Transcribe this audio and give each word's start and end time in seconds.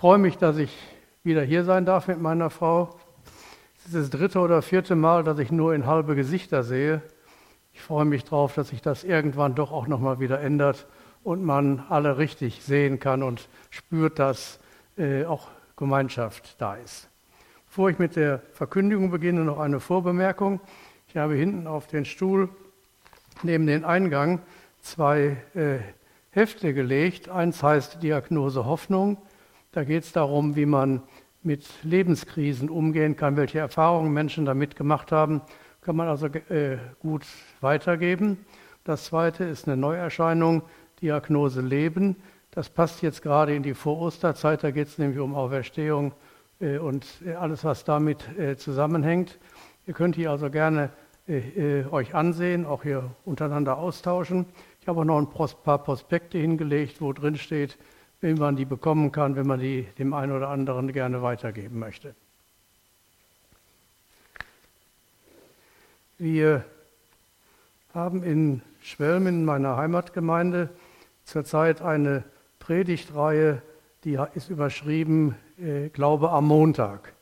freue 0.00 0.16
mich, 0.16 0.38
dass 0.38 0.56
ich 0.56 0.74
wieder 1.24 1.42
hier 1.42 1.62
sein 1.62 1.84
darf 1.84 2.08
mit 2.08 2.18
meiner 2.18 2.48
Frau. 2.48 2.98
Es 3.76 3.88
ist 3.88 3.94
das 3.94 4.08
dritte 4.08 4.38
oder 4.38 4.62
vierte 4.62 4.96
Mal, 4.96 5.24
dass 5.24 5.38
ich 5.38 5.52
nur 5.52 5.74
in 5.74 5.84
halbe 5.84 6.14
Gesichter 6.14 6.62
sehe. 6.62 7.02
Ich 7.74 7.82
freue 7.82 8.06
mich 8.06 8.24
darauf, 8.24 8.54
dass 8.54 8.68
sich 8.68 8.80
das 8.80 9.04
irgendwann 9.04 9.54
doch 9.54 9.72
auch 9.72 9.86
nochmal 9.88 10.18
wieder 10.18 10.40
ändert 10.40 10.86
und 11.22 11.44
man 11.44 11.84
alle 11.90 12.16
richtig 12.16 12.62
sehen 12.62 12.98
kann 12.98 13.22
und 13.22 13.50
spürt, 13.68 14.18
dass 14.18 14.58
äh, 14.96 15.26
auch 15.26 15.48
Gemeinschaft 15.76 16.58
da 16.62 16.76
ist. 16.76 17.10
Bevor 17.66 17.90
ich 17.90 17.98
mit 17.98 18.16
der 18.16 18.40
Verkündigung 18.54 19.10
beginne, 19.10 19.44
noch 19.44 19.58
eine 19.58 19.80
Vorbemerkung. 19.80 20.60
Ich 21.08 21.18
habe 21.18 21.34
hinten 21.34 21.66
auf 21.66 21.88
den 21.88 22.06
Stuhl 22.06 22.48
neben 23.42 23.66
den 23.66 23.84
Eingang 23.84 24.40
zwei 24.80 25.36
äh, 25.54 25.80
Hefte 26.30 26.72
gelegt. 26.72 27.28
Eins 27.28 27.62
heißt 27.62 28.02
Diagnose 28.02 28.64
Hoffnung. 28.64 29.18
Da 29.72 29.84
geht 29.84 30.02
es 30.02 30.12
darum, 30.12 30.56
wie 30.56 30.66
man 30.66 31.00
mit 31.44 31.64
Lebenskrisen 31.84 32.68
umgehen 32.68 33.14
kann, 33.14 33.36
welche 33.36 33.60
Erfahrungen 33.60 34.12
Menschen 34.12 34.44
damit 34.44 34.74
gemacht 34.74 35.12
haben, 35.12 35.42
kann 35.80 35.94
man 35.94 36.08
also 36.08 36.26
äh, 36.26 36.78
gut 36.98 37.24
weitergeben. 37.60 38.44
Das 38.82 39.04
zweite 39.04 39.44
ist 39.44 39.68
eine 39.68 39.76
Neuerscheinung, 39.76 40.62
Diagnose 41.00 41.60
Leben. 41.60 42.16
Das 42.50 42.68
passt 42.68 43.00
jetzt 43.02 43.22
gerade 43.22 43.54
in 43.54 43.62
die 43.62 43.74
Vorosterzeit, 43.74 44.64
da 44.64 44.72
geht 44.72 44.88
es 44.88 44.98
nämlich 44.98 45.20
um 45.20 45.36
Auferstehung 45.36 46.14
äh, 46.60 46.78
und 46.78 47.06
äh, 47.24 47.34
alles, 47.34 47.64
was 47.64 47.84
damit 47.84 48.28
äh, 48.36 48.56
zusammenhängt. 48.56 49.38
Ihr 49.86 49.94
könnt 49.94 50.16
hier 50.16 50.32
also 50.32 50.50
gerne 50.50 50.90
äh, 51.28 51.82
äh, 51.82 51.86
euch 51.92 52.12
ansehen, 52.12 52.66
auch 52.66 52.82
hier 52.82 53.08
untereinander 53.24 53.78
austauschen. 53.78 54.46
Ich 54.80 54.88
habe 54.88 55.00
auch 55.00 55.04
noch 55.04 55.18
ein 55.18 55.30
paar 55.30 55.78
Prospekte 55.78 56.38
hingelegt, 56.38 57.00
wo 57.00 57.12
drin 57.12 57.36
steht, 57.36 57.78
wie 58.20 58.34
man 58.34 58.56
die 58.56 58.64
bekommen 58.64 59.12
kann, 59.12 59.36
wenn 59.36 59.46
man 59.46 59.60
die 59.60 59.84
dem 59.98 60.12
einen 60.12 60.32
oder 60.32 60.48
anderen 60.48 60.92
gerne 60.92 61.22
weitergeben 61.22 61.78
möchte. 61.78 62.14
Wir 66.18 66.64
haben 67.94 68.22
in 68.22 68.60
Schwelmen, 68.82 69.40
in 69.40 69.44
meiner 69.44 69.76
Heimatgemeinde, 69.76 70.68
zurzeit 71.24 71.80
eine 71.80 72.24
Predigtreihe, 72.58 73.62
die 74.04 74.18
ist 74.34 74.50
überschrieben 74.50 75.34
äh, 75.58 75.88
Glaube 75.88 76.30
am 76.30 76.46
Montag. 76.46 77.14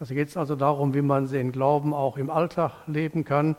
Also 0.00 0.14
geht 0.14 0.28
es 0.28 0.36
also 0.36 0.56
darum, 0.56 0.94
wie 0.94 1.02
man 1.02 1.28
den 1.30 1.52
Glauben 1.52 1.94
auch 1.94 2.16
im 2.16 2.30
Alltag 2.30 2.72
leben 2.88 3.24
kann, 3.24 3.54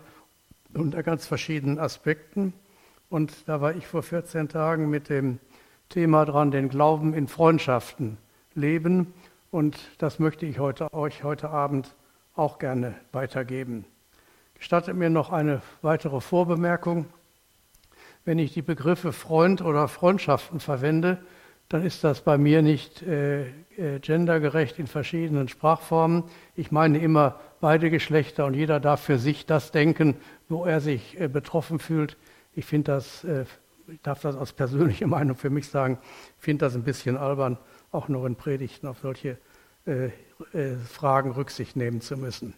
unter 0.73 1.01
ganz 1.01 1.25
verschiedenen 1.25 1.79
Aspekten. 1.79 2.53
Und 3.09 3.47
da 3.47 3.61
war 3.61 3.75
ich 3.75 3.87
vor 3.87 4.03
14 4.03 4.49
Tagen 4.49 4.89
mit 4.89 5.07
dem 5.07 5.39
Thema 5.93 6.25
dran, 6.25 6.49
den 6.49 6.69
Glauben 6.69 7.13
in 7.13 7.27
Freundschaften 7.27 8.17
leben. 8.55 9.13
Und 9.51 9.77
das 9.99 10.17
möchte 10.17 10.47
ich 10.47 10.57
heute, 10.57 10.91
euch 10.91 11.23
heute 11.23 11.51
Abend 11.51 11.93
auch 12.33 12.57
gerne 12.57 12.95
weitergeben. 13.11 13.85
Gestattet 14.55 14.95
mir 14.95 15.11
noch 15.11 15.31
eine 15.31 15.61
weitere 15.83 16.19
Vorbemerkung. 16.19 17.05
Wenn 18.25 18.39
ich 18.39 18.53
die 18.53 18.63
Begriffe 18.63 19.13
Freund 19.13 19.61
oder 19.61 19.87
Freundschaften 19.87 20.59
verwende, 20.59 21.19
dann 21.69 21.85
ist 21.85 22.03
das 22.03 22.21
bei 22.21 22.39
mir 22.39 22.63
nicht 22.63 23.03
äh, 23.03 23.43
äh, 23.43 23.99
gendergerecht 24.01 24.79
in 24.79 24.87
verschiedenen 24.87 25.47
Sprachformen. 25.47 26.23
Ich 26.55 26.71
meine 26.71 26.97
immer 26.97 27.39
beide 27.61 27.91
Geschlechter 27.91 28.47
und 28.47 28.55
jeder 28.55 28.79
darf 28.79 29.01
für 29.01 29.19
sich 29.19 29.45
das 29.45 29.71
denken, 29.71 30.15
wo 30.49 30.65
er 30.65 30.81
sich 30.81 31.19
äh, 31.19 31.27
betroffen 31.27 31.77
fühlt. 31.77 32.17
Ich 32.55 32.65
finde 32.65 32.93
das 32.93 33.23
äh, 33.25 33.45
ich 33.93 34.01
darf 34.01 34.21
das 34.21 34.35
als 34.35 34.53
persönliche 34.53 35.07
Meinung 35.07 35.35
für 35.35 35.49
mich 35.49 35.67
sagen, 35.67 35.97
finde 36.39 36.65
das 36.65 36.75
ein 36.75 36.83
bisschen 36.83 37.17
albern, 37.17 37.57
auch 37.91 38.07
nur 38.07 38.25
in 38.25 38.35
Predigten 38.35 38.87
auf 38.87 38.99
solche 39.01 39.37
äh, 39.85 40.05
äh, 40.53 40.75
Fragen 40.89 41.31
Rücksicht 41.31 41.75
nehmen 41.75 42.01
zu 42.01 42.17
müssen. 42.17 42.53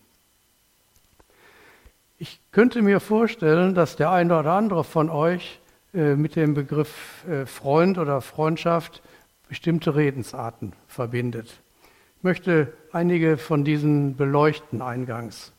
Ich 2.17 2.39
könnte 2.51 2.81
mir 2.81 3.01
vorstellen, 3.01 3.75
dass 3.75 3.97
der 3.97 4.11
eine 4.11 4.39
oder 4.39 4.53
andere 4.53 4.83
von 4.85 5.09
euch 5.09 5.59
äh, 5.93 6.15
mit 6.15 6.35
dem 6.37 6.53
Begriff 6.53 7.25
äh, 7.27 7.45
Freund 7.45 7.97
oder 7.97 8.21
Freundschaft 8.21 9.01
bestimmte 9.49 9.95
Redensarten 9.95 10.73
verbindet. 10.87 11.61
Ich 12.17 12.23
möchte 12.23 12.73
einige 12.93 13.37
von 13.37 13.65
diesen 13.65 14.15
beleuchten 14.15 14.81
eingangs. 14.81 15.51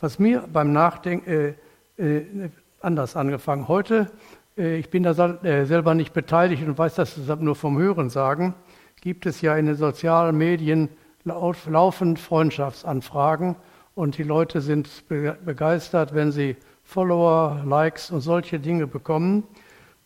Was 0.00 0.18
mir 0.18 0.48
beim 0.50 0.72
Nachdenken 0.72 1.54
äh, 1.98 2.02
äh, 2.02 2.48
anders 2.80 3.16
angefangen. 3.16 3.68
Heute 3.68 4.10
ich 4.56 4.88
bin 4.88 5.02
da 5.02 5.10
äh, 5.42 5.66
selber 5.66 5.94
nicht 5.94 6.12
beteiligt 6.12 6.62
und 6.62 6.78
weiß 6.78 6.94
das 6.94 7.16
deshalb 7.16 7.40
nur 7.40 7.56
vom 7.56 7.76
Hören 7.76 8.08
sagen, 8.08 8.54
gibt 9.00 9.26
es 9.26 9.40
ja 9.40 9.56
in 9.56 9.66
den 9.66 9.74
sozialen 9.74 10.36
Medien 10.36 10.88
laufend 11.24 12.18
Freundschaftsanfragen 12.20 13.56
und 13.94 14.16
die 14.18 14.22
Leute 14.22 14.60
sind 14.60 15.08
begeistert, 15.08 16.14
wenn 16.14 16.30
sie 16.30 16.56
Follower, 16.84 17.62
Likes 17.64 18.10
und 18.10 18.20
solche 18.20 18.60
Dinge 18.60 18.86
bekommen. 18.86 19.44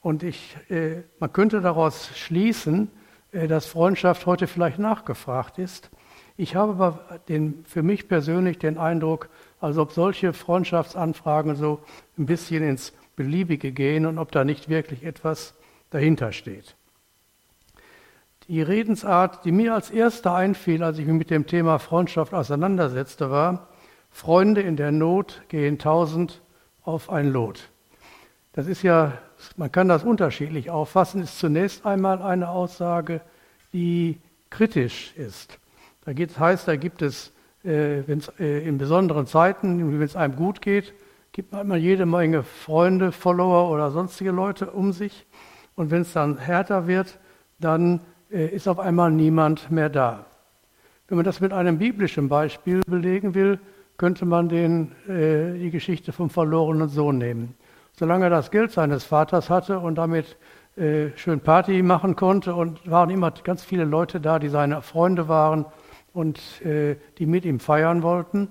Und 0.01 0.23
ich, 0.23 0.57
äh, 0.71 1.03
man 1.19 1.33
könnte 1.33 1.61
daraus 1.61 2.11
schließen, 2.17 2.91
dass 3.31 3.67
Freundschaft 3.67 4.25
heute 4.25 4.47
vielleicht 4.47 4.79
nachgefragt 4.79 5.59
ist. 5.59 5.91
Ich 6.39 6.57
habe 6.57 6.73
aber 6.73 7.21
den, 7.29 7.63
für 7.67 7.83
mich 7.83 8.09
persönlich 8.09 8.59
den 8.59 8.79
Eindruck, 8.79 9.29
als 9.61 9.77
ob 9.77 9.93
solche 9.93 10.33
Freundschaftsanfragen 10.33 11.55
so 11.55 11.81
ein 12.17 12.25
bisschen 12.25 12.63
ins 12.63 12.95
beliebige 13.19 13.73
gehen 13.73 14.07
und 14.07 14.17
ob 14.17 14.33
da 14.33 14.45
nicht 14.45 14.71
wirklich 14.71 15.05
etwas 15.05 15.55
dahinter 15.91 16.33
steht. 16.33 16.77
Die 18.47 18.63
Redensart, 18.63 19.45
die 19.45 19.53
mir 19.53 19.75
als 19.75 19.91
erste 19.91 20.33
einfiel, 20.33 20.83
als 20.83 20.99
ich 20.99 21.07
mich 21.07 21.17
mit 21.17 21.31
dem 21.31 21.47
Thema 21.47 21.79
Freundschaft 21.79 22.33
auseinandersetzte, 22.33 23.31
war, 23.31 23.69
Freunde 24.11 24.63
in 24.63 24.77
der 24.77 24.93
Not 24.93 25.43
gehen 25.49 25.79
tausend 25.79 26.41
auf 26.83 27.11
ein 27.11 27.31
Lot. 27.31 27.69
Das 28.53 28.67
ist 28.67 28.83
ja, 28.83 29.19
man 29.57 29.71
kann 29.71 29.89
das 29.89 30.05
unterschiedlich 30.05 30.71
auffassen, 30.71 31.23
ist 31.23 31.39
zunächst 31.39 31.85
einmal 31.85 32.23
eine 32.23 32.49
Aussage, 32.49 33.21
die 33.73 34.19
kritisch 34.49 35.13
ist. 35.17 35.59
Da 36.05 36.13
geht, 36.15 36.39
heißt, 36.39 36.67
da 36.67 36.77
gibt 36.77 37.03
es, 37.03 37.33
äh, 37.65 38.01
äh, 38.01 38.67
in 38.67 38.79
besonderen 38.79 39.27
Zeiten, 39.27 39.93
wenn 39.93 40.01
es 40.01 40.17
einem 40.17 40.37
gut 40.37 40.63
geht, 40.63 40.95
gibt 41.39 41.53
manchmal 41.53 41.79
jede 41.79 42.05
Menge 42.05 42.43
Freunde, 42.43 43.13
Follower 43.13 43.71
oder 43.71 43.93
sonstige 43.93 44.33
Leute 44.33 44.73
um 44.73 44.93
sich. 44.93 45.25
Und 45.77 45.93
wenn 45.93 46.03
es 46.03 46.13
dann 46.13 46.37
härter 46.37 46.89
wird, 46.89 47.21
dann 47.61 48.01
äh, 48.33 48.49
ist 48.49 48.67
auf 48.67 48.81
einmal 48.81 49.13
niemand 49.13 49.71
mehr 49.71 49.89
da. 49.89 50.27
Wenn 51.07 51.15
man 51.15 51.25
das 51.25 51.41
mit 51.41 51.53
einem 51.53 51.79
biblischen 51.79 52.29
Beispiel 52.29 52.81
belegen 52.85 53.37
will, 53.37 53.61
könnte 53.99 54.25
man 54.25 54.49
den, 54.49 54.91
äh, 55.07 55.57
die 55.57 55.71
Geschichte 55.71 56.11
vom 56.11 56.29
verlorenen 56.29 56.89
Sohn 56.89 57.19
nehmen. 57.19 57.55
Solange 57.93 58.25
er 58.25 58.31
das 58.31 58.51
Geld 58.51 58.73
seines 58.73 59.05
Vaters 59.05 59.49
hatte 59.49 59.79
und 59.79 59.95
damit 59.95 60.37
äh, 60.77 61.11
schön 61.15 61.39
Party 61.39 61.85
machen 61.85 62.17
konnte 62.17 62.53
und 62.53 62.91
waren 62.91 63.11
immer 63.11 63.31
ganz 63.31 63.63
viele 63.63 63.85
Leute 63.85 64.21
da, 64.21 64.41
die 64.41 64.49
seine 64.49 64.83
Freunde 64.83 65.29
waren 65.29 65.67
und 66.13 66.41
äh, 66.63 66.97
die 67.19 67.27
mit 67.27 67.45
ihm 67.45 67.61
feiern 67.61 68.03
wollten. 68.03 68.49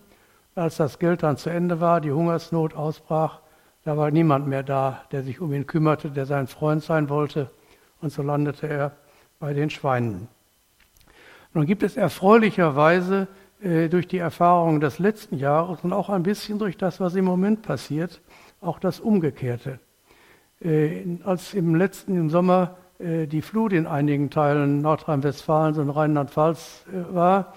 Als 0.58 0.78
das 0.78 0.98
Geld 0.98 1.22
dann 1.22 1.38
zu 1.38 1.52
Ende 1.52 1.82
war, 1.82 2.02
die 2.02 2.12
Hungersnot 2.12 2.74
ausbrach, 2.74 3.42
da 3.84 3.96
war 3.96 4.10
niemand 4.10 4.48
mehr 4.48 4.64
da, 4.64 5.04
der 5.12 5.22
sich 5.22 5.40
um 5.40 5.54
ihn 5.54 5.68
kümmerte, 5.68 6.10
der 6.10 6.26
sein 6.26 6.48
Freund 6.48 6.82
sein 6.82 7.10
wollte. 7.10 7.52
Und 8.02 8.12
so 8.12 8.24
landete 8.24 8.68
er 8.68 8.92
bei 9.40 9.54
den 9.54 9.70
Schweinen. 9.70 10.28
Nun 11.54 11.68
gibt 11.68 11.84
es 11.84 11.96
erfreulicherweise 11.96 13.28
äh, 13.62 13.88
durch 13.88 14.08
die 14.08 14.18
Erfahrungen 14.18 14.82
des 14.82 14.98
letzten 14.98 15.38
Jahres 15.38 15.84
und 15.84 15.94
auch 15.94 16.10
ein 16.10 16.24
bisschen 16.24 16.58
durch 16.58 16.76
das, 16.76 17.00
was 17.00 17.14
im 17.14 17.26
Moment 17.26 17.62
passiert, 17.62 18.20
auch 18.60 18.80
das 18.80 19.00
Umgekehrte. 19.00 19.80
Äh, 20.60 21.20
als 21.24 21.54
im 21.54 21.76
letzten 21.76 22.18
im 22.18 22.32
Sommer 22.32 22.78
äh, 22.98 23.28
die 23.28 23.44
Flut 23.44 23.74
in 23.74 23.86
einigen 23.86 24.32
Teilen 24.32 24.82
Nordrhein-Westfalens 24.82 25.78
und 25.78 25.92
Rheinland-Pfalz 25.92 26.86
äh, 26.92 27.14
war, 27.14 27.54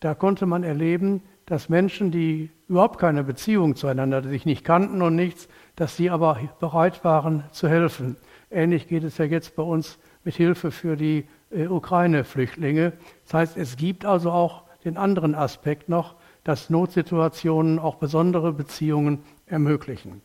da 0.00 0.14
konnte 0.14 0.44
man 0.44 0.62
erleben, 0.62 1.22
dass 1.46 1.68
Menschen, 1.68 2.10
die 2.10 2.50
überhaupt 2.68 2.98
keine 2.98 3.24
Beziehung 3.24 3.76
zueinander, 3.76 4.22
die 4.22 4.30
sich 4.30 4.46
nicht 4.46 4.64
kannten 4.64 5.02
und 5.02 5.14
nichts, 5.14 5.48
dass 5.76 5.96
sie 5.96 6.10
aber 6.10 6.38
bereit 6.60 7.04
waren 7.04 7.44
zu 7.50 7.68
helfen. 7.68 8.16
Ähnlich 8.50 8.88
geht 8.88 9.04
es 9.04 9.18
ja 9.18 9.24
jetzt 9.24 9.56
bei 9.56 9.62
uns 9.62 9.98
mit 10.24 10.34
Hilfe 10.34 10.70
für 10.70 10.96
die 10.96 11.26
äh, 11.50 11.66
Ukraine-Flüchtlinge. 11.66 12.92
Das 13.24 13.34
heißt, 13.34 13.56
es 13.56 13.76
gibt 13.76 14.04
also 14.04 14.30
auch 14.30 14.62
den 14.84 14.96
anderen 14.96 15.34
Aspekt 15.34 15.88
noch, 15.88 16.14
dass 16.44 16.70
Notsituationen 16.70 17.78
auch 17.78 17.96
besondere 17.96 18.52
Beziehungen 18.52 19.22
ermöglichen. 19.46 20.22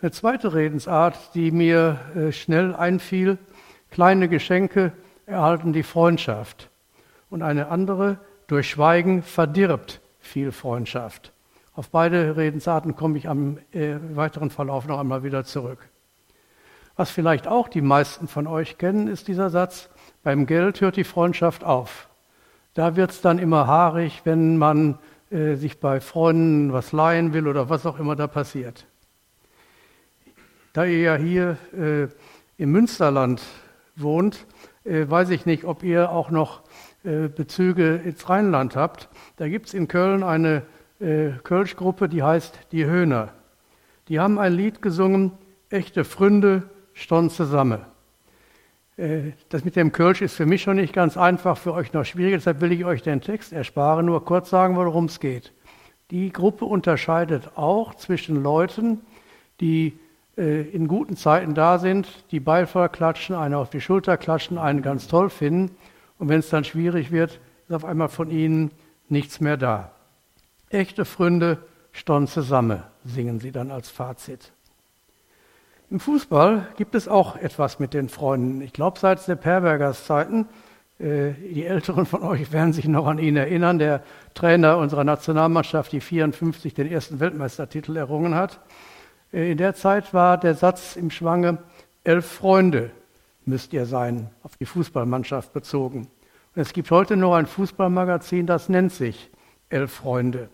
Eine 0.00 0.10
zweite 0.10 0.54
Redensart, 0.54 1.34
die 1.34 1.50
mir 1.50 2.00
äh, 2.16 2.32
schnell 2.32 2.74
einfiel, 2.74 3.38
kleine 3.90 4.28
Geschenke 4.28 4.92
erhalten 5.26 5.72
die 5.72 5.84
Freundschaft. 5.84 6.70
Und 7.30 7.42
eine 7.42 7.68
andere, 7.68 8.18
durch 8.52 8.68
Schweigen 8.68 9.22
verdirbt 9.22 10.02
viel 10.20 10.52
Freundschaft. 10.52 11.32
Auf 11.72 11.88
beide 11.88 12.36
Redensarten 12.36 12.94
komme 12.94 13.16
ich 13.16 13.26
am 13.26 13.56
äh, 13.72 13.94
weiteren 14.12 14.50
Verlauf 14.50 14.86
noch 14.86 14.98
einmal 15.00 15.22
wieder 15.22 15.44
zurück. 15.44 15.88
Was 16.94 17.10
vielleicht 17.10 17.48
auch 17.48 17.68
die 17.68 17.80
meisten 17.80 18.28
von 18.28 18.46
euch 18.46 18.76
kennen, 18.76 19.08
ist 19.08 19.26
dieser 19.26 19.48
Satz, 19.48 19.88
Beim 20.22 20.44
Geld 20.44 20.82
hört 20.82 20.96
die 20.96 21.04
Freundschaft 21.04 21.64
auf. 21.64 22.10
Da 22.74 22.94
wird 22.94 23.12
es 23.12 23.22
dann 23.22 23.38
immer 23.38 23.66
haarig, 23.66 24.20
wenn 24.24 24.58
man 24.58 24.98
äh, 25.30 25.54
sich 25.54 25.80
bei 25.80 26.02
Freunden 26.02 26.74
was 26.74 26.92
leihen 26.92 27.32
will 27.32 27.48
oder 27.48 27.70
was 27.70 27.86
auch 27.86 27.98
immer 27.98 28.16
da 28.16 28.26
passiert. 28.26 28.84
Da 30.74 30.84
ihr 30.84 30.98
ja 30.98 31.16
hier 31.16 31.56
äh, 31.74 32.08
im 32.62 32.70
Münsterland 32.70 33.40
wohnt, 33.96 34.44
äh, 34.84 35.08
weiß 35.08 35.30
ich 35.30 35.46
nicht, 35.46 35.64
ob 35.64 35.82
ihr 35.82 36.10
auch 36.10 36.30
noch 36.30 36.60
Bezüge 37.04 37.96
ins 37.96 38.28
Rheinland 38.28 38.76
habt. 38.76 39.08
Da 39.36 39.48
gibt 39.48 39.66
es 39.66 39.74
in 39.74 39.88
Köln 39.88 40.22
eine 40.22 40.62
äh, 41.00 41.30
Kölschgruppe, 41.42 42.08
die 42.08 42.22
heißt 42.22 42.58
Die 42.70 42.86
Höhner. 42.86 43.30
Die 44.08 44.20
haben 44.20 44.38
ein 44.38 44.52
Lied 44.52 44.82
gesungen, 44.82 45.32
Echte 45.68 46.04
Fründe, 46.04 46.64
stond 46.92 47.32
zusammen. 47.32 47.80
Äh, 48.96 49.32
das 49.48 49.64
mit 49.64 49.74
dem 49.74 49.90
Kölsch 49.90 50.22
ist 50.22 50.34
für 50.34 50.46
mich 50.46 50.62
schon 50.62 50.76
nicht 50.76 50.92
ganz 50.92 51.16
einfach, 51.16 51.58
für 51.58 51.74
euch 51.74 51.92
noch 51.92 52.04
schwieriger, 52.04 52.36
deshalb 52.36 52.60
will 52.60 52.72
ich 52.72 52.84
euch 52.84 53.02
den 53.02 53.20
Text 53.20 53.52
ersparen, 53.52 54.06
nur 54.06 54.24
kurz 54.24 54.50
sagen, 54.50 54.76
worum 54.76 55.06
es 55.06 55.18
geht. 55.18 55.52
Die 56.12 56.30
Gruppe 56.30 56.66
unterscheidet 56.66 57.56
auch 57.56 57.94
zwischen 57.94 58.42
Leuten, 58.42 59.00
die 59.60 59.98
äh, 60.36 60.62
in 60.62 60.86
guten 60.86 61.16
Zeiten 61.16 61.54
da 61.54 61.78
sind, 61.78 62.06
die 62.30 62.40
Beifall 62.40 62.90
klatschen, 62.90 63.34
eine 63.34 63.58
auf 63.58 63.70
die 63.70 63.80
Schulter 63.80 64.16
klatschen, 64.16 64.56
einen 64.58 64.82
ganz 64.82 65.08
toll 65.08 65.30
finden 65.30 65.74
und 66.18 66.28
wenn 66.28 66.40
es 66.40 66.50
dann 66.50 66.64
schwierig 66.64 67.10
wird, 67.10 67.40
ist 67.68 67.74
auf 67.74 67.84
einmal 67.84 68.08
von 68.08 68.30
ihnen 68.30 68.70
nichts 69.08 69.40
mehr 69.40 69.56
da. 69.56 69.92
Echte 70.70 71.04
Freunde 71.04 71.58
stehen 71.92 72.26
zusammen, 72.26 72.82
singen 73.04 73.40
sie 73.40 73.52
dann 73.52 73.70
als 73.70 73.90
Fazit. 73.90 74.52
Im 75.90 76.00
Fußball 76.00 76.68
gibt 76.76 76.94
es 76.94 77.06
auch 77.06 77.36
etwas 77.36 77.78
mit 77.78 77.92
den 77.92 78.08
Freunden. 78.08 78.62
Ich 78.62 78.72
glaube, 78.72 78.98
seit 78.98 79.28
der 79.28 79.36
Perbergers 79.36 80.06
Zeiten, 80.06 80.48
äh, 80.98 81.32
die 81.32 81.66
Älteren 81.66 82.06
von 82.06 82.22
euch 82.22 82.50
werden 82.52 82.72
sich 82.72 82.86
noch 82.86 83.06
an 83.06 83.18
ihn 83.18 83.36
erinnern, 83.36 83.78
der 83.78 84.02
Trainer 84.32 84.78
unserer 84.78 85.04
Nationalmannschaft, 85.04 85.92
die 85.92 86.00
54 86.00 86.72
den 86.72 86.90
ersten 86.90 87.20
Weltmeistertitel 87.20 87.96
errungen 87.96 88.34
hat. 88.34 88.60
Äh, 89.32 89.52
in 89.52 89.58
der 89.58 89.74
Zeit 89.74 90.14
war 90.14 90.38
der 90.38 90.54
Satz 90.54 90.96
im 90.96 91.10
Schwange, 91.10 91.58
elf 92.04 92.24
Freunde 92.24 92.90
müsst 93.46 93.72
ihr 93.72 93.86
sein, 93.86 94.30
auf 94.42 94.56
die 94.56 94.66
Fußballmannschaft 94.66 95.52
bezogen. 95.52 96.08
Und 96.54 96.62
es 96.62 96.72
gibt 96.72 96.90
heute 96.90 97.16
noch 97.16 97.34
ein 97.34 97.46
Fußballmagazin, 97.46 98.46
das 98.46 98.68
nennt 98.68 98.92
sich 98.92 99.30
Elf 99.68 99.92
Freunde. 99.92 100.48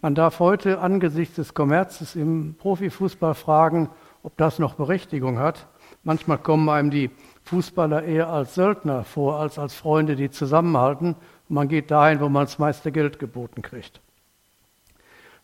Man 0.00 0.14
darf 0.14 0.40
heute 0.40 0.80
angesichts 0.80 1.36
des 1.36 1.54
Kommerzes 1.54 2.16
im 2.16 2.56
Profifußball 2.58 3.34
fragen, 3.34 3.88
ob 4.22 4.36
das 4.36 4.58
noch 4.58 4.74
Berechtigung 4.74 5.38
hat. 5.38 5.68
Manchmal 6.02 6.38
kommen 6.38 6.68
einem 6.68 6.90
die 6.90 7.10
Fußballer 7.44 8.02
eher 8.02 8.28
als 8.28 8.54
Söldner 8.54 9.04
vor, 9.04 9.38
als 9.38 9.58
als 9.58 9.74
Freunde, 9.74 10.16
die 10.16 10.30
zusammenhalten. 10.30 11.16
man 11.48 11.68
geht 11.68 11.90
dahin, 11.90 12.20
wo 12.20 12.28
man 12.28 12.46
das 12.46 12.58
meiste 12.58 12.90
Geld 12.90 13.18
geboten 13.18 13.62
kriegt. 13.62 14.00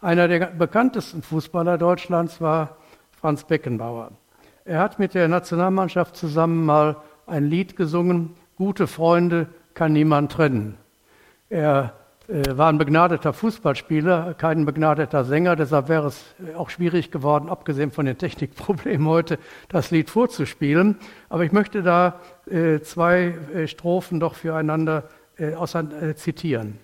Einer 0.00 0.29
der 0.29 0.46
bekanntesten 0.46 1.23
Fußballer 1.23 1.79
Deutschlands 1.79 2.40
war 2.40 2.76
Franz 3.12 3.44
Beckenbauer. 3.44 4.12
Er 4.69 4.81
hat 4.81 4.99
mit 4.99 5.15
der 5.15 5.29
Nationalmannschaft 5.29 6.15
zusammen 6.15 6.67
mal 6.67 6.97
ein 7.26 7.47
Lied 7.47 7.75
gesungen, 7.75 8.35
Gute 8.56 8.87
Freunde 8.87 9.47
kann 9.73 9.94
niemand 9.94 10.32
trennen. 10.32 10.76
Er 11.49 11.94
äh, 12.29 12.43
war 12.59 12.69
ein 12.69 12.76
begnadeter 12.76 13.32
Fußballspieler, 13.32 14.35
kein 14.35 14.67
begnadeter 14.67 15.25
Sänger, 15.25 15.56
deshalb 15.56 15.88
wäre 15.88 16.09
es 16.09 16.35
auch 16.55 16.69
schwierig 16.69 17.11
geworden, 17.11 17.49
abgesehen 17.49 17.93
von 17.93 18.05
den 18.05 18.19
Technikproblemen 18.19 19.06
heute, 19.06 19.38
das 19.70 19.91
Lied 19.91 20.11
vorzuspielen. 20.11 20.97
Aber 21.31 21.44
ich 21.44 21.53
möchte 21.53 21.82
da 21.82 22.21
äh, 22.50 22.81
zwei 22.81 23.37
äh, 23.55 23.69
Strophen 23.69 24.21
doch 24.21 24.35
füreinander 24.35 25.05
zitieren. 26.17 26.81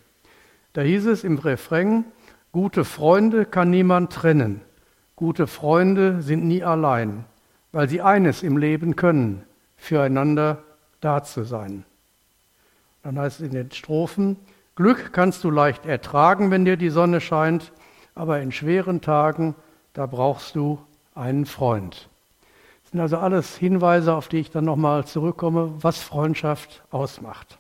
Da 0.75 0.83
hieß 0.83 1.07
es 1.07 1.25
im 1.25 1.39
Refrain, 1.39 2.05
gute 2.53 2.85
Freunde 2.85 3.47
kann 3.47 3.71
niemand 3.71 4.13
trennen, 4.13 4.61
gute 5.17 5.49
Freunde 5.49 6.23
sind 6.23 6.45
nie 6.45 6.63
allein, 6.63 7.25
weil 7.75 7.89
sie 7.89 8.01
eines 8.01 8.45
im 8.45 8.57
Leben 8.57 8.95
können, 8.95 9.43
füreinander 9.77 10.63
da 11.01 11.25
zu 11.25 11.43
sein. 11.43 11.85
Dann 13.03 13.19
heißt 13.19 13.41
es 13.41 13.47
in 13.49 13.53
den 13.53 13.73
Strophen, 13.73 14.37
Glück 14.77 15.13
kannst 15.13 15.43
du 15.43 15.51
leicht 15.51 15.85
ertragen, 15.85 16.53
wenn 16.53 16.65
dir 16.65 16.77
die 16.77 16.89
Sonne 16.89 17.21
scheint, 17.21 17.73
aber 18.15 18.41
in 18.41 18.53
schweren 18.53 19.01
Tagen, 19.01 19.57
da 19.93 20.07
brauchst 20.07 20.55
du 20.55 20.79
einen 21.17 21.47
Freund. 21.47 22.09
Das 22.85 22.93
sind 22.93 23.01
also 23.01 23.19
alles 23.19 23.57
Hinweise, 23.57 24.15
auf 24.15 24.29
die 24.29 24.39
ich 24.39 24.53
dann 24.53 24.65
nochmal 24.65 25.05
zurückkomme, 25.05 25.75
was 25.81 25.99
Freundschaft 25.99 26.85
ausmacht. 26.93 27.59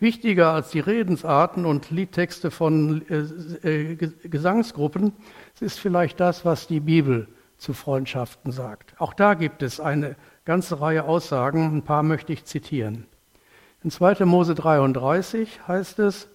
Wichtiger 0.00 0.52
als 0.52 0.70
die 0.70 0.80
Redensarten 0.80 1.64
und 1.64 1.92
Liedtexte 1.92 2.50
von 2.50 3.02
äh, 3.08 3.92
äh, 3.92 3.94
Gesangsgruppen 4.24 5.12
ist 5.60 5.78
vielleicht 5.78 6.18
das, 6.18 6.44
was 6.44 6.66
die 6.66 6.80
Bibel 6.80 7.28
zu 7.64 7.72
Freundschaften 7.72 8.52
sagt. 8.52 8.94
Auch 9.00 9.14
da 9.14 9.32
gibt 9.32 9.62
es 9.62 9.80
eine 9.80 10.16
ganze 10.44 10.82
Reihe 10.82 11.04
Aussagen, 11.04 11.74
ein 11.74 11.82
paar 11.82 12.02
möchte 12.02 12.32
ich 12.32 12.44
zitieren. 12.44 13.06
In 13.82 13.90
2. 13.90 14.26
Mose 14.26 14.54
33 14.54 15.66
heißt 15.66 15.98
es, 15.98 16.28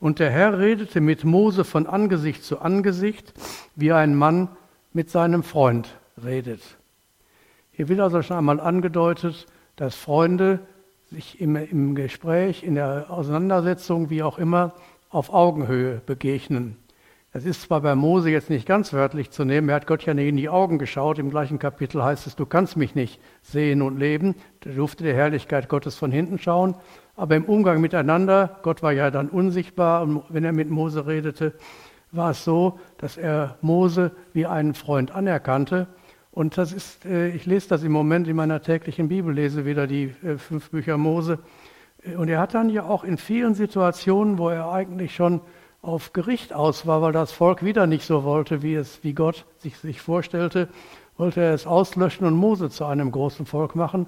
und 0.00 0.18
der 0.18 0.30
Herr 0.30 0.58
redete 0.58 1.02
mit 1.02 1.24
Mose 1.24 1.64
von 1.64 1.86
Angesicht 1.86 2.42
zu 2.42 2.60
Angesicht, 2.60 3.34
wie 3.76 3.92
ein 3.92 4.14
Mann 4.14 4.48
mit 4.94 5.10
seinem 5.10 5.42
Freund 5.42 5.98
redet. 6.24 6.62
Hier 7.72 7.88
wird 7.88 8.00
also 8.00 8.22
schon 8.22 8.38
einmal 8.38 8.58
angedeutet, 8.58 9.46
dass 9.76 9.94
Freunde 9.94 10.60
sich 11.10 11.40
im, 11.42 11.56
im 11.56 11.94
Gespräch, 11.94 12.62
in 12.62 12.76
der 12.76 13.10
Auseinandersetzung, 13.10 14.08
wie 14.08 14.22
auch 14.22 14.38
immer, 14.38 14.72
auf 15.10 15.30
Augenhöhe 15.30 16.00
begegnen. 16.06 16.76
Das 17.32 17.44
ist 17.44 17.62
zwar 17.62 17.80
bei 17.80 17.94
Mose 17.94 18.28
jetzt 18.28 18.50
nicht 18.50 18.66
ganz 18.66 18.92
wörtlich 18.92 19.30
zu 19.30 19.44
nehmen, 19.44 19.68
er 19.68 19.76
hat 19.76 19.86
Gott 19.86 20.04
ja 20.04 20.14
nicht 20.14 20.26
in 20.26 20.36
die 20.36 20.48
Augen 20.48 20.78
geschaut. 20.78 21.16
Im 21.20 21.30
gleichen 21.30 21.60
Kapitel 21.60 22.02
heißt 22.02 22.26
es, 22.26 22.34
du 22.34 22.44
kannst 22.44 22.76
mich 22.76 22.96
nicht 22.96 23.20
sehen 23.40 23.82
und 23.82 24.00
leben. 24.00 24.34
Da 24.60 24.70
durfte 24.70 25.04
der 25.04 25.14
Herrlichkeit 25.14 25.68
Gottes 25.68 25.94
von 25.94 26.10
hinten 26.10 26.40
schauen. 26.40 26.74
Aber 27.14 27.36
im 27.36 27.44
Umgang 27.44 27.80
miteinander, 27.80 28.58
Gott 28.62 28.82
war 28.82 28.90
ja 28.90 29.12
dann 29.12 29.28
unsichtbar 29.28 30.02
und 30.02 30.24
wenn 30.28 30.42
er 30.42 30.52
mit 30.52 30.70
Mose 30.70 31.06
redete, 31.06 31.52
war 32.10 32.32
es 32.32 32.42
so, 32.42 32.80
dass 32.98 33.16
er 33.16 33.58
Mose 33.60 34.10
wie 34.32 34.46
einen 34.46 34.74
Freund 34.74 35.14
anerkannte. 35.14 35.86
Und 36.32 36.58
das 36.58 36.72
ist, 36.72 37.04
äh, 37.04 37.28
ich 37.28 37.46
lese 37.46 37.68
das 37.68 37.84
im 37.84 37.92
Moment 37.92 38.26
in 38.26 38.34
meiner 38.34 38.60
täglichen 38.60 39.08
Bibellese 39.08 39.64
wieder, 39.64 39.86
die 39.86 40.12
äh, 40.24 40.36
fünf 40.36 40.70
Bücher 40.70 40.96
Mose. 40.96 41.38
Und 42.16 42.28
er 42.28 42.40
hat 42.40 42.54
dann 42.54 42.70
ja 42.70 42.84
auch 42.84 43.04
in 43.04 43.18
vielen 43.18 43.54
Situationen, 43.54 44.38
wo 44.38 44.48
er 44.48 44.72
eigentlich 44.72 45.14
schon 45.14 45.42
auf 45.82 46.12
Gericht 46.12 46.52
aus 46.52 46.86
war, 46.86 47.02
weil 47.02 47.12
das 47.12 47.32
Volk 47.32 47.64
wieder 47.64 47.86
nicht 47.86 48.04
so 48.04 48.24
wollte, 48.24 48.62
wie 48.62 48.74
es, 48.74 49.02
wie 49.02 49.14
Gott 49.14 49.44
sich, 49.58 49.76
sich 49.78 50.00
vorstellte, 50.00 50.68
wollte 51.16 51.40
er 51.40 51.54
es 51.54 51.66
auslöschen 51.66 52.26
und 52.26 52.34
Mose 52.34 52.70
zu 52.70 52.84
einem 52.84 53.10
großen 53.10 53.46
Volk 53.46 53.74
machen. 53.76 54.06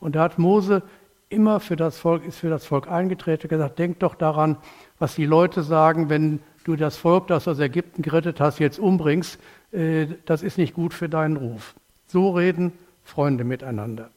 Und 0.00 0.16
da 0.16 0.22
hat 0.22 0.38
Mose 0.38 0.82
immer 1.28 1.60
für 1.60 1.76
das 1.76 1.98
Volk, 1.98 2.24
ist 2.24 2.38
für 2.38 2.50
das 2.50 2.66
Volk 2.66 2.90
eingetreten 2.90 3.48
gesagt, 3.48 3.78
denk 3.78 4.00
doch 4.00 4.14
daran, 4.14 4.56
was 4.98 5.14
die 5.14 5.26
Leute 5.26 5.62
sagen, 5.62 6.08
wenn 6.08 6.40
du 6.64 6.76
das 6.76 6.96
Volk, 6.96 7.26
das 7.28 7.48
aus 7.48 7.58
Ägypten 7.58 8.02
gerettet 8.02 8.40
hast, 8.40 8.58
jetzt 8.58 8.78
umbringst, 8.78 9.38
äh, 9.72 10.06
das 10.26 10.42
ist 10.42 10.58
nicht 10.58 10.74
gut 10.74 10.94
für 10.94 11.08
deinen 11.08 11.36
Ruf. 11.36 11.74
So 12.06 12.30
reden 12.30 12.72
Freunde 13.02 13.44
miteinander. 13.44 14.10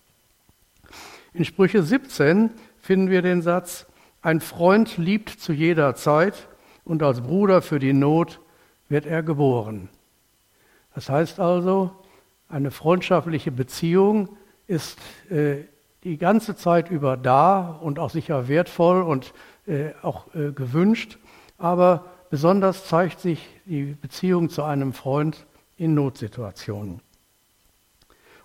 In 1.34 1.46
Sprüche 1.46 1.84
17 1.84 2.52
finden 2.80 3.10
wir 3.10 3.22
den 3.22 3.42
Satz, 3.42 3.86
ein 4.22 4.40
Freund 4.42 4.98
liebt 4.98 5.30
zu 5.30 5.54
jeder 5.54 5.96
Zeit 5.96 6.48
und 6.88 7.04
als 7.04 7.22
Bruder 7.22 7.62
für 7.62 7.80
die 7.80 7.94
Not 7.94 8.40
wird 8.88 9.06
er 9.06 9.22
geboren. 9.22 9.90
Das 10.96 11.10
heißt 11.10 11.40
also, 11.40 11.92
eine 12.48 12.72
freundschaftliche 12.72 13.52
Beziehung 13.52 14.30
ist 14.68 14.98
äh, 15.30 15.66
die 16.04 16.18
ganze 16.18 16.56
Zeit 16.56 16.90
über 16.90 17.18
da 17.18 17.78
und 17.82 18.00
auch 18.00 18.10
sicher 18.10 18.48
wertvoll 18.48 19.02
und 19.02 19.34
äh, 19.68 19.90
auch 20.02 20.34
äh, 20.34 20.52
gewünscht, 20.52 21.18
aber 21.58 22.06
besonders 22.30 22.88
zeigt 22.88 23.20
sich 23.20 23.46
die 23.66 23.98
Beziehung 24.02 24.50
zu 24.50 24.64
einem 24.64 24.94
Freund 24.94 25.46
in 25.76 25.94
Notsituationen. 25.94 27.02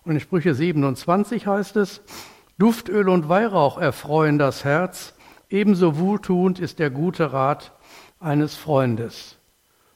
Und 0.05 0.13
in 0.13 0.21
Sprüche 0.21 0.55
27 0.55 1.47
heißt 1.47 1.77
es, 1.77 2.01
Duftöl 2.59 3.09
und 3.09 3.29
Weihrauch 3.29 3.79
erfreuen 3.79 4.39
das 4.39 4.65
Herz, 4.65 5.15
ebenso 5.49 5.99
wohltuend 5.99 6.59
ist 6.59 6.81
der 6.81 6.91
gute 6.91 7.33
Rat 7.33 7.73
eines 8.23 8.55
Freundes. 8.55 9.37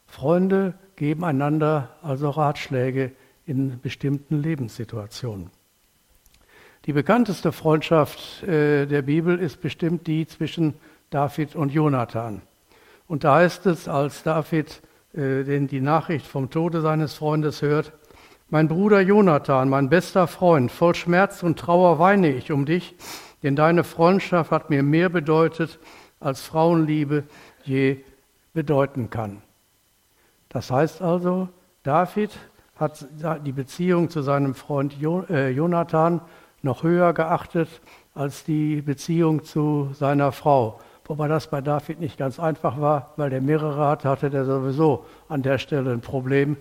Freunde 0.07 0.75
geben 0.97 1.25
einander 1.25 1.91
also 2.03 2.31
Ratschläge 2.31 3.13
in 3.47 3.81
bestimmten 3.81 4.43
Lebenssituationen. 4.43 5.51
Die 6.87 6.93
bekannteste 6.93 7.53
Freundschaft 7.53 8.43
äh, 8.43 8.87
der 8.87 9.03
Bibel 9.03 9.39
ist 9.39 9.61
bestimmt 9.61 10.07
die 10.07 10.27
zwischen 10.27 10.75
David 11.11 11.57
und 11.57 11.73
Jonathan. 11.73 12.43
Und 13.09 13.25
da 13.25 13.37
heißt 13.37 13.67
es, 13.67 13.89
als 13.89 14.23
David 14.23 14.83
äh, 15.13 15.45
den 15.45 15.67
die 15.67 15.81
Nachricht 15.81 16.27
vom 16.27 16.51
Tode 16.51 16.81
seines 16.81 17.15
Freundes 17.15 17.63
hört, 17.63 17.93
mein 18.49 18.69
Bruder 18.69 19.01
Jonathan, 19.01 19.69
mein 19.69 19.89
bester 19.89 20.29
Freund, 20.29 20.71
voll 20.71 20.95
Schmerz 20.95 21.43
und 21.43 21.59
Trauer 21.59 21.99
weine 21.99 22.31
ich 22.31 22.53
um 22.53 22.65
dich, 22.65 22.95
denn 23.43 23.57
deine 23.57 23.83
Freundschaft 23.83 24.53
hat 24.53 24.71
mir 24.71 24.85
mehr 24.85 25.09
bedeutet, 25.09 25.81
als 26.21 26.43
Frauenliebe 26.43 27.25
je 27.65 27.99
bedeuten 28.57 29.11
kann. 29.11 29.43
Das 30.49 30.71
heißt 30.71 31.03
also, 31.03 31.49
David 31.83 32.31
hat 32.77 33.07
die 33.45 33.53
Beziehung 33.53 34.09
zu 34.09 34.23
seinem 34.23 34.55
Freund 34.55 34.95
äh, 35.29 35.51
Jonathan 35.51 36.23
noch 36.63 36.83
höher 36.83 37.13
geachtet 37.13 37.69
als 38.15 38.45
die 38.45 38.81
Beziehung 38.81 39.45
zu 39.45 39.91
seiner 39.93 40.33
Frau. 40.33 40.81
Wobei 41.05 41.29
das 41.29 41.49
bei 41.49 41.61
David 41.61 42.01
nicht 42.01 42.17
ganz 42.17 42.41
einfach 42.41 42.81
war, 42.81 43.13
weil 43.17 43.29
der 43.29 43.43
mehrere 43.43 43.87
hatte, 43.87 44.09
hatte 44.09 44.31
der 44.31 44.47
sowieso 44.47 45.05
an 45.29 45.43
der 45.43 45.59
Stelle 45.59 45.93
ein 45.93 46.01
Problem, 46.01 46.57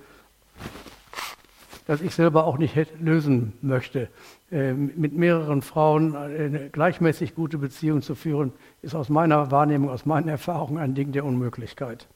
das 1.85 2.01
ich 2.01 2.15
selber 2.15 2.45
auch 2.45 2.57
nicht 2.57 2.75
lösen 2.99 3.53
möchte. 3.61 4.09
Ähm, 4.51 4.91
mit 4.95 5.13
mehreren 5.13 5.61
Frauen 5.61 6.15
eine 6.15 6.69
gleichmäßig 6.69 7.35
gute 7.35 7.57
Beziehung 7.57 8.01
zu 8.01 8.15
führen, 8.15 8.53
ist 8.81 8.95
aus 8.95 9.09
meiner 9.09 9.51
Wahrnehmung, 9.51 9.89
aus 9.89 10.05
meinen 10.05 10.27
Erfahrungen 10.27 10.79
ein 10.79 10.95
Ding 10.95 11.11
der 11.11 11.25
Unmöglichkeit. 11.25 12.07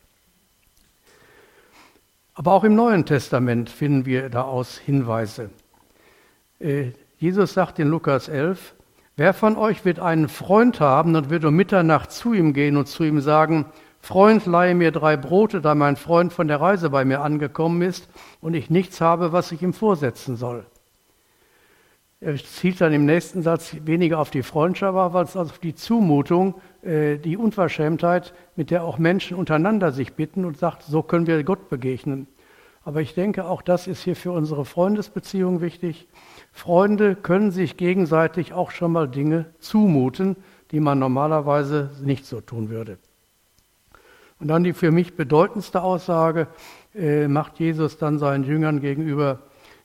Aber 2.33 2.53
auch 2.53 2.63
im 2.63 2.73
Neuen 2.73 3.05
Testament 3.05 3.69
finden 3.69 4.05
wir 4.05 4.29
daraus 4.29 4.77
Hinweise. 4.77 5.49
Äh, 6.59 6.91
Jesus 7.17 7.53
sagt 7.53 7.79
in 7.79 7.89
Lukas 7.89 8.29
11, 8.29 8.75
wer 9.17 9.33
von 9.33 9.57
euch 9.57 9.83
wird 9.83 9.99
einen 9.99 10.29
Freund 10.29 10.79
haben 10.79 11.15
und 11.15 11.29
wird 11.29 11.43
um 11.43 11.53
Mitternacht 11.53 12.11
zu 12.11 12.33
ihm 12.33 12.53
gehen 12.53 12.77
und 12.77 12.87
zu 12.87 13.03
ihm 13.03 13.19
sagen, 13.19 13.65
Freund, 14.01 14.45
leihe 14.45 14.75
mir 14.75 14.91
drei 14.91 15.17
Brote, 15.17 15.61
da 15.61 15.75
mein 15.75 15.95
Freund 15.95 16.33
von 16.33 16.47
der 16.47 16.61
Reise 16.61 16.89
bei 16.89 17.05
mir 17.05 17.21
angekommen 17.21 17.81
ist 17.81 18.09
und 18.41 18.53
ich 18.53 18.69
nichts 18.69 19.01
habe, 19.01 19.31
was 19.31 19.51
ich 19.51 19.61
ihm 19.61 19.73
vorsetzen 19.73 20.35
soll. 20.35 20.65
Er 22.21 22.35
zielt 22.35 22.81
dann 22.81 22.91
im 22.91 23.05
nächsten 23.05 23.43
Satz 23.43 23.77
weniger 23.85 24.19
auf 24.19 24.29
die 24.29 24.43
Freundschaft 24.43 24.97
ab, 24.97 25.15
als 25.15 25.37
auf 25.37 25.59
die 25.59 25.73
Zumutung, 25.73 26.55
äh, 26.81 27.17
die 27.17 27.37
Unverschämtheit, 27.37 28.33
mit 28.57 28.71
der 28.71 28.83
auch 28.83 28.97
Menschen 28.97 29.37
untereinander 29.37 29.93
sich 29.93 30.13
bitten 30.13 30.43
und 30.43 30.57
sagt, 30.57 30.83
so 30.83 31.01
können 31.01 31.27
wir 31.27 31.41
Gott 31.43 31.69
begegnen. 31.69 32.27
Aber 32.83 33.01
ich 33.01 33.13
denke, 33.13 33.45
auch 33.45 33.61
das 33.61 33.87
ist 33.87 34.03
hier 34.03 34.17
für 34.17 34.31
unsere 34.31 34.65
Freundesbeziehung 34.65 35.61
wichtig. 35.61 36.07
Freunde 36.51 37.15
können 37.15 37.51
sich 37.51 37.77
gegenseitig 37.77 38.51
auch 38.51 38.71
schon 38.71 38.91
mal 38.91 39.07
Dinge 39.07 39.45
zumuten, 39.59 40.35
die 40.71 40.79
man 40.81 40.99
normalerweise 40.99 41.91
nicht 42.01 42.25
so 42.25 42.41
tun 42.41 42.69
würde. 42.69 42.97
Und 44.39 44.47
dann 44.47 44.63
die 44.63 44.73
für 44.73 44.91
mich 44.91 45.15
bedeutendste 45.15 45.81
Aussage 45.81 46.47
äh, 46.95 47.27
macht 47.27 47.59
Jesus 47.59 47.97
dann 47.97 48.19
seinen 48.19 48.43
Jüngern 48.43 48.79
gegenüber, 48.79 49.39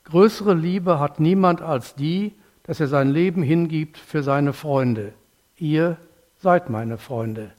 Größere 0.04 0.52
Liebe 0.52 1.00
hat 1.00 1.18
niemand 1.18 1.62
als 1.62 1.94
die, 1.94 2.34
dass 2.64 2.78
er 2.78 2.88
sein 2.88 3.10
Leben 3.10 3.42
hingibt 3.42 3.96
für 3.96 4.22
seine 4.22 4.52
Freunde. 4.52 5.14
Ihr 5.56 5.96
seid 6.40 6.68
meine 6.68 6.98
Freunde. 6.98 7.52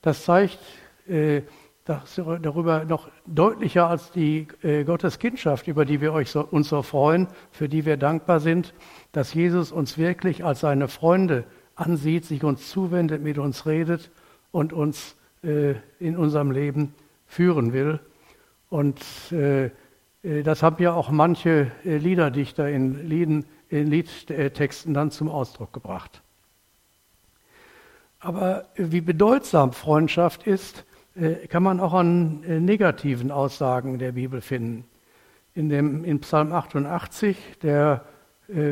Das 0.00 0.24
zeigt 0.24 0.58
äh, 1.06 1.42
das 1.84 2.16
darüber 2.16 2.84
noch 2.84 3.08
deutlicher 3.26 3.88
als 3.88 4.10
die 4.10 4.48
äh, 4.62 4.84
Gotteskindschaft, 4.84 5.68
über 5.68 5.84
die 5.84 6.00
wir 6.00 6.12
euch 6.12 6.30
so, 6.30 6.44
uns 6.44 6.70
so 6.70 6.82
freuen, 6.82 7.28
für 7.50 7.68
die 7.68 7.84
wir 7.84 7.98
dankbar 7.98 8.40
sind, 8.40 8.72
dass 9.12 9.34
Jesus 9.34 9.70
uns 9.70 9.98
wirklich 9.98 10.44
als 10.44 10.60
seine 10.60 10.88
Freunde 10.88 11.44
ansieht, 11.76 12.24
sich 12.24 12.42
uns 12.42 12.70
zuwendet, 12.70 13.22
mit 13.22 13.36
uns 13.38 13.66
redet 13.66 14.10
und 14.50 14.72
uns 14.72 15.14
äh, 15.44 15.74
in 16.00 16.16
unserem 16.16 16.50
Leben 16.50 16.94
führen 17.26 17.72
will. 17.72 18.00
Und 18.70 19.00
äh, 19.30 19.66
äh, 19.66 20.42
das 20.42 20.64
haben 20.64 20.82
ja 20.82 20.92
auch 20.92 21.10
manche 21.10 21.70
Liederdichter 21.84 22.68
in, 22.68 23.08
Lieden, 23.08 23.44
in 23.68 23.86
Liedtexten 23.86 24.94
dann 24.94 25.12
zum 25.12 25.28
Ausdruck 25.28 25.72
gebracht. 25.72 26.22
Aber 28.18 28.66
wie 28.74 29.00
bedeutsam 29.00 29.72
Freundschaft 29.72 30.44
ist, 30.44 30.84
kann 31.48 31.62
man 31.62 31.78
auch 31.78 31.94
an 31.94 32.40
negativen 32.64 33.30
Aussagen 33.30 34.00
der 34.00 34.12
Bibel 34.12 34.40
finden. 34.40 34.84
In, 35.54 35.68
dem, 35.68 36.04
in 36.04 36.20
Psalm 36.20 36.52
88, 36.52 37.36
der 37.62 38.04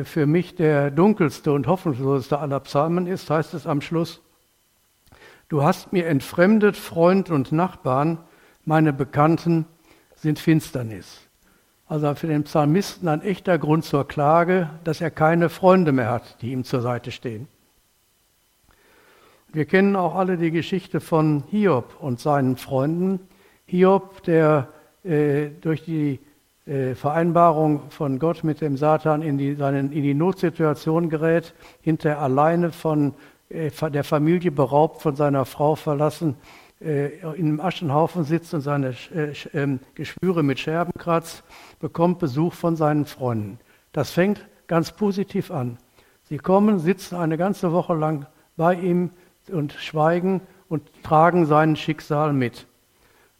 für 0.03 0.25
mich 0.25 0.55
der 0.55 0.91
dunkelste 0.91 1.53
und 1.53 1.67
hoffnungsloseste 1.67 2.39
aller 2.39 2.59
Psalmen 2.59 3.07
ist, 3.07 3.29
heißt 3.29 3.53
es 3.53 3.67
am 3.67 3.79
Schluss, 3.79 4.21
Du 5.49 5.63
hast 5.63 5.93
mir 5.93 6.07
entfremdet, 6.07 6.75
Freund 6.75 7.29
und 7.29 7.53
Nachbarn, 7.53 8.17
meine 8.65 8.91
Bekannten 8.91 9.65
sind 10.15 10.39
Finsternis. 10.39 11.21
Also 11.87 12.13
für 12.15 12.27
den 12.27 12.43
Psalmisten 12.43 13.07
ein 13.07 13.21
echter 13.21 13.57
Grund 13.57 13.85
zur 13.85 14.05
Klage, 14.05 14.69
dass 14.83 14.99
er 14.99 15.09
keine 15.09 15.47
Freunde 15.47 15.93
mehr 15.93 16.11
hat, 16.11 16.41
die 16.41 16.51
ihm 16.51 16.65
zur 16.65 16.81
Seite 16.81 17.11
stehen. 17.11 17.47
Wir 19.53 19.63
kennen 19.63 19.95
auch 19.95 20.15
alle 20.15 20.35
die 20.35 20.51
Geschichte 20.51 20.99
von 20.99 21.45
Hiob 21.49 21.95
und 22.01 22.19
seinen 22.19 22.57
Freunden. 22.57 23.21
Hiob, 23.67 24.23
der 24.23 24.67
äh, 25.05 25.47
durch 25.61 25.85
die 25.85 26.19
äh, 26.65 26.93
Vereinbarung 26.93 27.89
von 27.89 28.19
Gott 28.19 28.43
mit 28.43 28.59
dem 28.59 28.75
Satan 28.75 29.21
in 29.21 29.37
die, 29.37 29.55
seinen, 29.55 29.93
in 29.93 30.03
die 30.03 30.13
Notsituation 30.13 31.09
gerät, 31.09 31.53
hinter 31.79 32.19
alleine 32.19 32.73
von 32.73 33.13
der 33.49 34.03
Familie 34.03 34.51
beraubt, 34.51 35.01
von 35.01 35.15
seiner 35.15 35.45
Frau 35.45 35.75
verlassen, 35.75 36.35
äh, 36.79 37.19
in 37.35 37.47
einem 37.47 37.59
Aschenhaufen 37.59 38.23
sitzt 38.23 38.53
und 38.53 38.61
seine 38.61 38.93
äh, 39.13 39.33
ähm, 39.53 39.79
Geschwüre 39.95 40.43
mit 40.43 40.59
Scherben 40.59 40.93
kratzt, 40.97 41.43
bekommt 41.79 42.19
Besuch 42.19 42.53
von 42.53 42.75
seinen 42.75 43.05
Freunden. 43.05 43.59
Das 43.93 44.11
fängt 44.11 44.45
ganz 44.67 44.91
positiv 44.91 45.49
an. 45.49 45.77
Sie 46.29 46.37
kommen, 46.37 46.79
sitzen 46.79 47.15
eine 47.15 47.37
ganze 47.37 47.71
Woche 47.71 47.95
lang 47.95 48.27
bei 48.57 48.75
ihm 48.75 49.11
und 49.51 49.73
schweigen 49.73 50.41
und 50.69 50.83
tragen 51.03 51.45
sein 51.45 51.75
Schicksal 51.75 52.33
mit. 52.33 52.67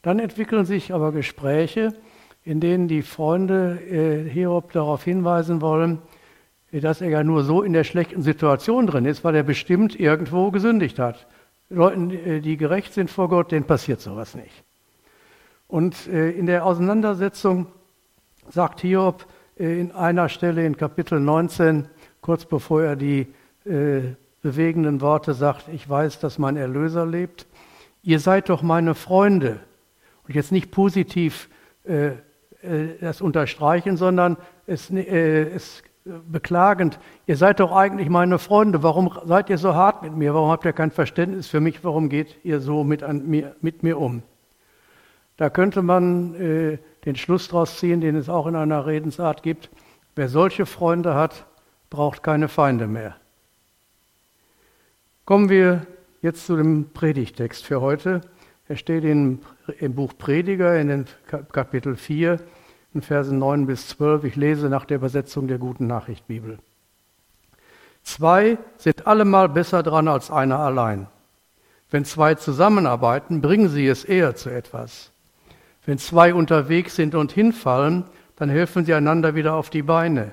Dann 0.02 0.18
entwickeln 0.18 0.64
sich 0.64 0.92
aber 0.92 1.12
Gespräche, 1.12 1.94
in 2.44 2.60
denen 2.60 2.88
die 2.88 3.02
Freunde 3.02 3.78
äh, 3.82 4.28
Hiob 4.28 4.72
darauf 4.72 5.04
hinweisen 5.04 5.60
wollen, 5.60 5.98
dass 6.72 7.00
er 7.00 7.08
ja 7.08 7.24
nur 7.24 7.44
so 7.44 7.62
in 7.62 7.72
der 7.72 7.84
schlechten 7.84 8.22
Situation 8.22 8.86
drin 8.86 9.04
ist, 9.04 9.24
weil 9.24 9.34
er 9.34 9.42
bestimmt 9.42 9.98
irgendwo 9.98 10.50
gesündigt 10.50 10.98
hat. 10.98 11.26
Leuten, 11.70 12.10
äh, 12.10 12.40
die 12.40 12.56
gerecht 12.56 12.94
sind 12.94 13.10
vor 13.10 13.28
Gott, 13.28 13.52
denen 13.52 13.66
passiert 13.66 14.00
sowas 14.00 14.34
nicht. 14.34 14.64
Und 15.66 16.06
äh, 16.06 16.30
in 16.30 16.46
der 16.46 16.64
Auseinandersetzung 16.64 17.66
sagt 18.48 18.80
Hiob 18.80 19.26
äh, 19.58 19.80
in 19.80 19.92
einer 19.92 20.28
Stelle 20.28 20.64
in 20.64 20.76
Kapitel 20.76 21.20
19, 21.20 21.88
kurz 22.20 22.44
bevor 22.44 22.82
er 22.82 22.96
die 22.96 23.26
bewegenden 24.40 25.02
Worte 25.02 25.34
sagt, 25.34 25.68
ich 25.68 25.86
weiß, 25.86 26.20
dass 26.20 26.38
mein 26.38 26.56
Erlöser 26.56 27.04
lebt, 27.04 27.46
ihr 28.02 28.18
seid 28.18 28.48
doch 28.48 28.62
meine 28.62 28.94
Freunde. 28.94 29.60
Und 30.26 30.34
jetzt 30.34 30.52
nicht 30.52 30.70
positiv 30.70 31.50
das 33.00 33.20
unterstreichen, 33.20 33.98
sondern 33.98 34.38
es, 34.66 34.88
es 34.88 35.82
beklagend, 36.26 36.98
ihr 37.26 37.36
seid 37.36 37.60
doch 37.60 37.72
eigentlich 37.72 38.08
meine 38.08 38.38
Freunde, 38.38 38.82
warum 38.82 39.12
seid 39.24 39.50
ihr 39.50 39.58
so 39.58 39.74
hart 39.74 40.02
mit 40.02 40.16
mir, 40.16 40.34
warum 40.34 40.50
habt 40.50 40.64
ihr 40.64 40.72
kein 40.72 40.90
Verständnis 40.90 41.48
für 41.48 41.60
mich, 41.60 41.84
warum 41.84 42.08
geht 42.08 42.36
ihr 42.44 42.60
so 42.60 42.84
mit, 42.84 43.06
mir, 43.26 43.56
mit 43.60 43.82
mir 43.82 43.98
um? 43.98 44.22
Da 45.36 45.50
könnte 45.50 45.82
man 45.82 46.34
äh, 46.34 46.78
den 47.04 47.16
Schluss 47.16 47.48
daraus 47.48 47.78
ziehen, 47.78 48.00
den 48.00 48.16
es 48.16 48.28
auch 48.28 48.46
in 48.46 48.56
einer 48.56 48.86
Redensart 48.86 49.42
gibt, 49.42 49.70
wer 50.16 50.28
solche 50.28 50.66
Freunde 50.66 51.14
hat, 51.14 51.46
braucht 51.90 52.22
keine 52.22 52.48
Feinde 52.48 52.86
mehr. 52.86 53.16
Kommen 55.24 55.48
wir 55.48 55.86
jetzt 56.22 56.46
zu 56.46 56.56
dem 56.56 56.90
Predigtext 56.92 57.64
für 57.64 57.80
heute. 57.80 58.22
Er 58.66 58.76
steht 58.76 59.04
in, 59.04 59.40
im 59.78 59.94
Buch 59.94 60.12
Prediger 60.18 60.78
in 60.78 60.88
den 60.88 61.06
Kapitel 61.52 61.96
4 61.96 62.40
in 62.98 63.02
Versen 63.02 63.38
9 63.38 63.66
bis 63.66 63.86
12. 63.90 64.24
Ich 64.24 64.34
lese 64.34 64.68
nach 64.68 64.84
der 64.84 64.96
Übersetzung 64.96 65.46
der 65.46 65.58
Guten 65.58 65.86
Nachricht 65.86 66.26
Bibel. 66.26 66.58
Zwei 68.02 68.58
sind 68.76 69.06
allemal 69.06 69.48
besser 69.48 69.84
dran 69.84 70.08
als 70.08 70.32
einer 70.32 70.58
allein. 70.58 71.06
Wenn 71.92 72.04
zwei 72.04 72.34
zusammenarbeiten, 72.34 73.40
bringen 73.40 73.68
sie 73.68 73.86
es 73.86 74.04
eher 74.04 74.34
zu 74.34 74.50
etwas. 74.50 75.12
Wenn 75.86 75.98
zwei 75.98 76.34
unterwegs 76.34 76.96
sind 76.96 77.14
und 77.14 77.30
hinfallen, 77.30 78.04
dann 78.34 78.48
helfen 78.48 78.84
sie 78.84 78.94
einander 78.94 79.36
wieder 79.36 79.54
auf 79.54 79.70
die 79.70 79.82
Beine. 79.82 80.32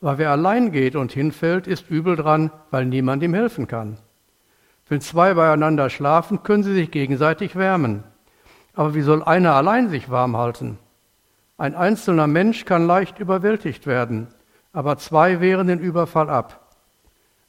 Aber 0.00 0.18
wer 0.18 0.30
allein 0.30 0.70
geht 0.70 0.94
und 0.94 1.10
hinfällt, 1.10 1.66
ist 1.66 1.90
übel 1.90 2.14
dran, 2.14 2.52
weil 2.70 2.84
niemand 2.84 3.24
ihm 3.24 3.34
helfen 3.34 3.66
kann. 3.66 3.98
Wenn 4.88 5.00
zwei 5.00 5.34
beieinander 5.34 5.90
schlafen, 5.90 6.44
können 6.44 6.62
sie 6.62 6.74
sich 6.74 6.92
gegenseitig 6.92 7.56
wärmen. 7.56 8.04
Aber 8.74 8.94
wie 8.94 9.02
soll 9.02 9.24
einer 9.24 9.54
allein 9.54 9.88
sich 9.88 10.10
warm 10.10 10.36
halten? 10.36 10.78
Ein 11.58 11.74
einzelner 11.74 12.26
Mensch 12.26 12.64
kann 12.64 12.86
leicht 12.86 13.18
überwältigt 13.18 13.86
werden, 13.86 14.28
aber 14.72 14.96
zwei 14.98 15.40
wehren 15.40 15.66
den 15.66 15.78
Überfall 15.78 16.30
ab. 16.30 16.74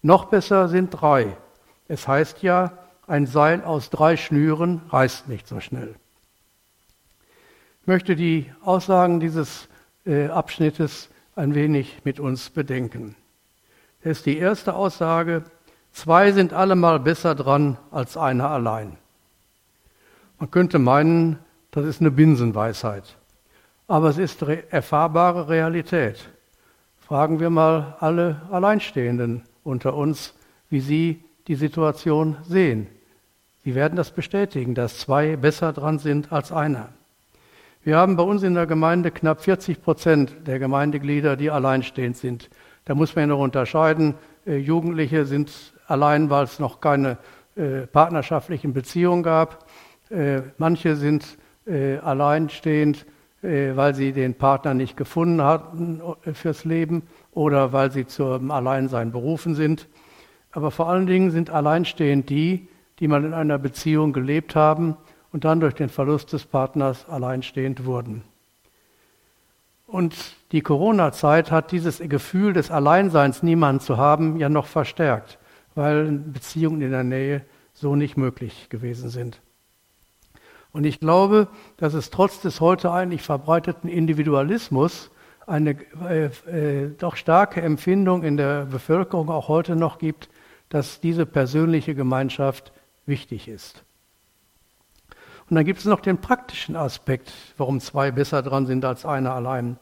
Noch 0.02 0.26
besser 0.26 0.68
sind 0.68 0.90
drei. 0.90 1.38
Es 1.88 2.08
heißt 2.08 2.44
ja, 2.44 2.78
ein 3.08 3.26
Seil 3.26 3.64
aus 3.64 3.90
drei 3.90 4.18
Schnüren 4.18 4.82
reißt 4.90 5.28
nicht 5.28 5.48
so 5.48 5.60
schnell. 5.60 5.96
Ich 7.82 7.88
möchte 7.88 8.16
die 8.16 8.52
Aussagen 8.64 9.20
dieses 9.20 9.68
äh, 10.06 10.28
Abschnittes 10.28 11.10
ein 11.36 11.56
wenig 11.56 12.02
mit 12.04 12.20
uns 12.20 12.50
bedenken. 12.50 13.16
Das 14.04 14.18
ist 14.20 14.26
die 14.26 14.38
erste 14.38 14.76
Aussage. 14.76 15.44
Zwei 15.92 16.32
sind 16.32 16.54
allemal 16.54 17.00
besser 17.00 17.36
dran 17.36 17.78
als 17.92 18.18
einer 18.18 18.50
allein. 18.50 18.98
Man 20.40 20.52
könnte 20.52 20.80
meinen, 20.80 21.40
das 21.72 21.86
ist 21.86 22.02
eine 22.02 22.12
Binsenweisheit. 22.12 23.18
Aber 23.88 24.10
es 24.10 24.18
ist 24.18 24.42
erfahrbare 24.42 25.50
Realität. 25.50 26.30
Fragen 27.00 27.40
wir 27.40 27.50
mal 27.50 27.98
alle 28.00 28.42
Alleinstehenden 28.50 29.44
unter 29.64 29.94
uns, 29.96 30.34
wie 30.70 30.80
sie 30.80 31.24
die 31.48 31.56
Situation 31.56 32.38
sehen. 32.44 32.88
Sie 33.64 33.76
werden 33.76 33.96
das 33.96 34.12
bestätigen, 34.12 34.76
dass 34.76 35.00
zwei 35.00 35.36
besser 35.36 35.74
dran 35.74 36.00
sind 36.00 36.32
als 36.32 36.52
einer. 36.52 36.90
Wir 37.84 37.98
haben 37.98 38.16
bei 38.16 38.24
uns 38.24 38.44
in 38.44 38.54
der 38.54 38.66
Gemeinde 38.66 39.12
knapp 39.12 39.42
40 39.42 39.82
Prozent 39.82 40.36
der 40.48 40.58
Gemeindeglieder, 40.60 41.36
die 41.36 41.52
alleinstehend 41.52 42.16
sind. 42.16 42.50
Da 42.86 42.96
muss 42.96 43.16
man 43.16 43.24
ja 43.24 43.28
noch 43.28 43.40
unterscheiden. 43.40 44.16
Äh, 44.46 44.58
Jugendliche 44.58 45.26
sind 45.26 45.52
allein, 45.88 46.30
weil 46.30 46.46
es 46.46 46.60
noch 46.60 46.80
keine 46.80 47.18
äh, 47.56 47.82
partnerschaftlichen 47.88 48.74
Beziehungen 48.74 49.24
gab. 49.24 49.66
Äh, 50.10 50.42
manche 50.58 50.96
sind 50.96 51.38
alleinstehend, 51.66 53.06
weil 53.44 53.94
sie 53.94 54.14
den 54.14 54.36
Partner 54.36 54.74
nicht 54.74 54.96
gefunden 54.96 55.42
hatten 55.42 56.02
fürs 56.34 56.64
Leben 56.64 57.04
oder 57.32 57.74
weil 57.74 57.92
sie 57.92 58.08
zum 58.08 58.52
Alleinsein 58.52 59.12
berufen 59.12 59.54
sind. 59.54 59.88
Aber 60.52 60.72
vor 60.72 60.88
allen 60.88 61.08
Dingen 61.08 61.30
sind 61.30 61.50
alleinstehend 61.50 62.30
die, 62.30 62.70
die 63.00 63.08
mal 63.08 63.26
in 63.26 63.34
einer 63.34 63.60
Beziehung 63.60 64.14
gelebt 64.14 64.56
haben 64.56 64.96
und 65.34 65.44
dann 65.44 65.60
durch 65.60 65.74
den 65.74 65.90
Verlust 65.90 66.32
des 66.32 66.46
Partners 66.46 67.10
alleinstehend 67.10 67.86
wurden. 67.86 68.24
Und 69.88 70.16
die 70.54 70.62
Corona-Zeit 70.62 71.52
hat 71.52 71.72
dieses 71.72 72.00
Gefühl 72.00 72.54
des 72.54 72.72
Alleinseins, 72.72 73.44
niemanden 73.44 73.82
zu 73.82 73.98
haben, 73.98 74.38
ja 74.38 74.48
noch 74.48 74.68
verstärkt, 74.68 75.38
weil 75.76 76.12
Beziehungen 76.12 76.82
in 76.82 76.92
der 76.92 77.04
Nähe 77.04 77.42
so 77.74 77.96
nicht 77.96 78.16
möglich 78.16 78.70
gewesen 78.70 79.10
sind. 79.10 79.42
Und 80.74 80.86
ich 80.86 81.00
glaube, 81.00 81.48
dass 81.78 81.94
es 81.94 82.10
trotz 82.10 82.42
des 82.42 82.60
heute 82.60 82.92
eigentlich 82.92 83.22
verbreiteten 83.22 83.90
Individualismus 83.90 85.12
eine 85.46 85.78
äh, 86.10 86.26
äh, 86.26 86.90
doch 86.98 87.16
starke 87.16 87.62
Empfindung 87.62 88.24
in 88.24 88.38
der 88.38 88.66
Bevölkerung 88.66 89.30
auch 89.30 89.48
heute 89.48 89.76
noch 89.76 90.00
gibt, 90.00 90.30
dass 90.70 91.00
diese 91.00 91.26
persönliche 91.26 91.94
Gemeinschaft 91.94 92.74
wichtig 93.06 93.48
ist. 93.48 93.84
Und 95.50 95.56
dann 95.56 95.66
gibt 95.66 95.80
es 95.80 95.86
noch 95.86 96.00
den 96.00 96.18
praktischen 96.18 96.76
Aspekt, 96.76 97.32
warum 97.58 97.80
zwei 97.80 98.12
besser 98.12 98.42
dran 98.42 98.66
sind 98.66 98.84
als 98.86 99.06
einer 99.06 99.34
allein. 99.34 99.78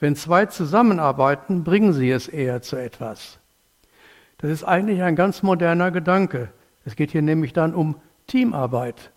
Wenn 0.00 0.16
zwei 0.16 0.46
zusammenarbeiten, 0.46 1.64
bringen 1.64 1.94
sie 1.94 2.10
es 2.10 2.28
eher 2.28 2.60
zu 2.60 2.76
etwas. 2.76 3.38
Das 4.38 4.50
ist 4.50 4.64
eigentlich 4.64 5.02
ein 5.02 5.16
ganz 5.16 5.42
moderner 5.42 5.90
Gedanke. 5.90 6.50
Es 6.84 6.96
geht 6.96 7.12
hier 7.12 7.22
nämlich 7.22 7.54
dann 7.54 7.72
um 7.72 7.96
Teamarbeit. 8.26 9.12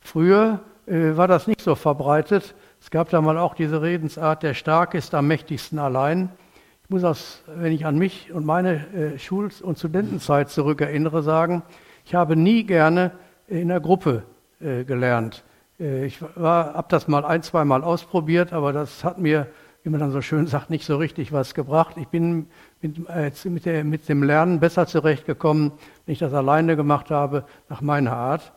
Früher 0.00 0.60
äh, 0.86 1.16
war 1.16 1.28
das 1.28 1.46
nicht 1.46 1.60
so 1.60 1.74
verbreitet. 1.74 2.54
Es 2.80 2.90
gab 2.90 3.10
da 3.10 3.20
mal 3.20 3.38
auch 3.38 3.54
diese 3.54 3.82
Redensart, 3.82 4.42
der 4.42 4.54
Starke 4.54 4.98
ist 4.98 5.14
am 5.14 5.28
mächtigsten 5.28 5.78
allein. 5.78 6.30
Ich 6.84 6.90
muss 6.90 7.02
das, 7.02 7.42
wenn 7.46 7.72
ich 7.72 7.86
an 7.86 7.98
mich 7.98 8.32
und 8.32 8.44
meine 8.44 8.86
äh, 8.94 9.18
Schul- 9.18 9.50
und 9.62 9.78
Studentenzeit 9.78 10.48
zurückerinnere, 10.50 11.22
sagen, 11.22 11.62
ich 12.04 12.14
habe 12.14 12.34
nie 12.34 12.64
gerne 12.64 13.12
in 13.46 13.68
der 13.68 13.80
Gruppe 13.80 14.24
äh, 14.60 14.84
gelernt. 14.84 15.44
Äh, 15.78 16.06
ich 16.06 16.20
habe 16.20 16.86
das 16.88 17.06
mal 17.06 17.24
ein, 17.24 17.42
zwei 17.42 17.64
Mal 17.64 17.84
ausprobiert, 17.84 18.52
aber 18.52 18.72
das 18.72 19.04
hat 19.04 19.18
mir, 19.18 19.46
wie 19.82 19.90
man 19.90 20.00
dann 20.00 20.10
so 20.10 20.22
schön 20.22 20.46
sagt, 20.46 20.70
nicht 20.70 20.84
so 20.84 20.96
richtig 20.96 21.32
was 21.32 21.54
gebracht. 21.54 21.96
Ich 21.96 22.08
bin 22.08 22.48
mit, 22.80 23.08
äh, 23.08 23.30
mit, 23.44 23.64
der, 23.66 23.84
mit 23.84 24.08
dem 24.08 24.22
Lernen 24.22 24.58
besser 24.58 24.86
zurechtgekommen, 24.86 25.72
wenn 26.06 26.12
ich 26.12 26.18
das 26.18 26.34
alleine 26.34 26.76
gemacht 26.76 27.10
habe, 27.10 27.44
nach 27.68 27.80
meiner 27.80 28.12
Art. 28.12 28.52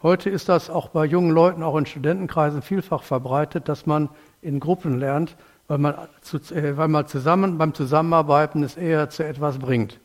Heute 0.00 0.30
ist 0.30 0.48
das 0.48 0.70
auch 0.70 0.90
bei 0.90 1.04
jungen 1.04 1.32
Leuten, 1.32 1.64
auch 1.64 1.76
in 1.76 1.84
Studentenkreisen 1.84 2.62
vielfach 2.62 3.02
verbreitet, 3.02 3.68
dass 3.68 3.84
man 3.84 4.08
in 4.40 4.60
Gruppen 4.60 5.00
lernt, 5.00 5.36
weil 5.66 5.78
man, 5.78 5.94
zu, 6.20 6.36
äh, 6.54 6.76
weil 6.76 6.86
man 6.86 7.08
zusammen 7.08 7.58
beim 7.58 7.74
Zusammenarbeiten 7.74 8.62
es 8.62 8.76
eher 8.76 9.10
zu 9.10 9.24
etwas 9.24 9.58
bringt. 9.58 9.98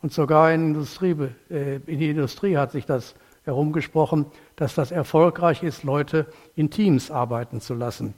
Und 0.00 0.12
sogar 0.12 0.52
in, 0.52 0.68
Industrie, 0.68 1.16
äh, 1.50 1.80
in 1.86 1.98
die 1.98 2.10
Industrie 2.10 2.56
hat 2.56 2.70
sich 2.70 2.86
das 2.86 3.16
herumgesprochen, 3.42 4.26
dass 4.54 4.76
das 4.76 4.92
erfolgreich 4.92 5.64
ist, 5.64 5.82
Leute 5.82 6.26
in 6.54 6.70
Teams 6.70 7.10
arbeiten 7.10 7.60
zu 7.60 7.74
lassen. 7.74 8.14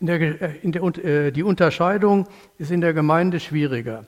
In 0.00 0.08
der, 0.08 0.20
äh, 0.20 0.56
in 0.62 0.72
der, 0.72 1.30
die 1.30 1.44
Unterscheidung 1.44 2.26
ist 2.58 2.72
in 2.72 2.80
der 2.80 2.92
Gemeinde 2.92 3.38
schwieriger. 3.38 4.04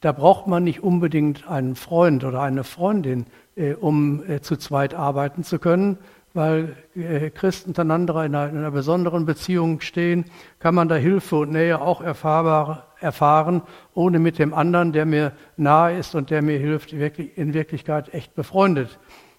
Da 0.00 0.12
braucht 0.12 0.46
man 0.46 0.64
nicht 0.64 0.82
unbedingt 0.82 1.46
einen 1.48 1.76
Freund 1.76 2.24
oder 2.24 2.40
eine 2.40 2.64
Freundin, 2.64 3.26
äh, 3.54 3.74
um 3.74 4.22
äh, 4.28 4.40
zu 4.40 4.56
zweit 4.56 4.94
arbeiten 4.94 5.44
zu 5.44 5.58
können, 5.58 5.98
weil 6.32 6.76
äh, 6.94 7.28
Christen 7.30 7.70
untereinander 7.70 8.24
in 8.24 8.34
einer, 8.34 8.48
in 8.48 8.56
einer, 8.56 8.70
besonderen 8.70 9.26
Beziehung 9.26 9.80
stehen, 9.80 10.24
kann 10.58 10.74
man 10.74 10.88
da 10.88 10.94
Hilfe 10.94 11.36
und 11.36 11.50
Nähe 11.50 11.80
auch 11.80 12.00
erfahren, 12.00 13.62
ohne 13.94 14.18
mit 14.20 14.38
dem 14.38 14.54
anderen, 14.54 14.92
der 14.92 15.04
mir 15.04 15.32
nahe 15.56 15.98
ist 15.98 16.14
und 16.14 16.30
der 16.30 16.40
mir 16.40 16.58
hilft, 16.58 16.92
in 16.92 17.52
Wirklichkeit 17.52 18.14
echt 18.14 18.34
befreundet 18.34 18.98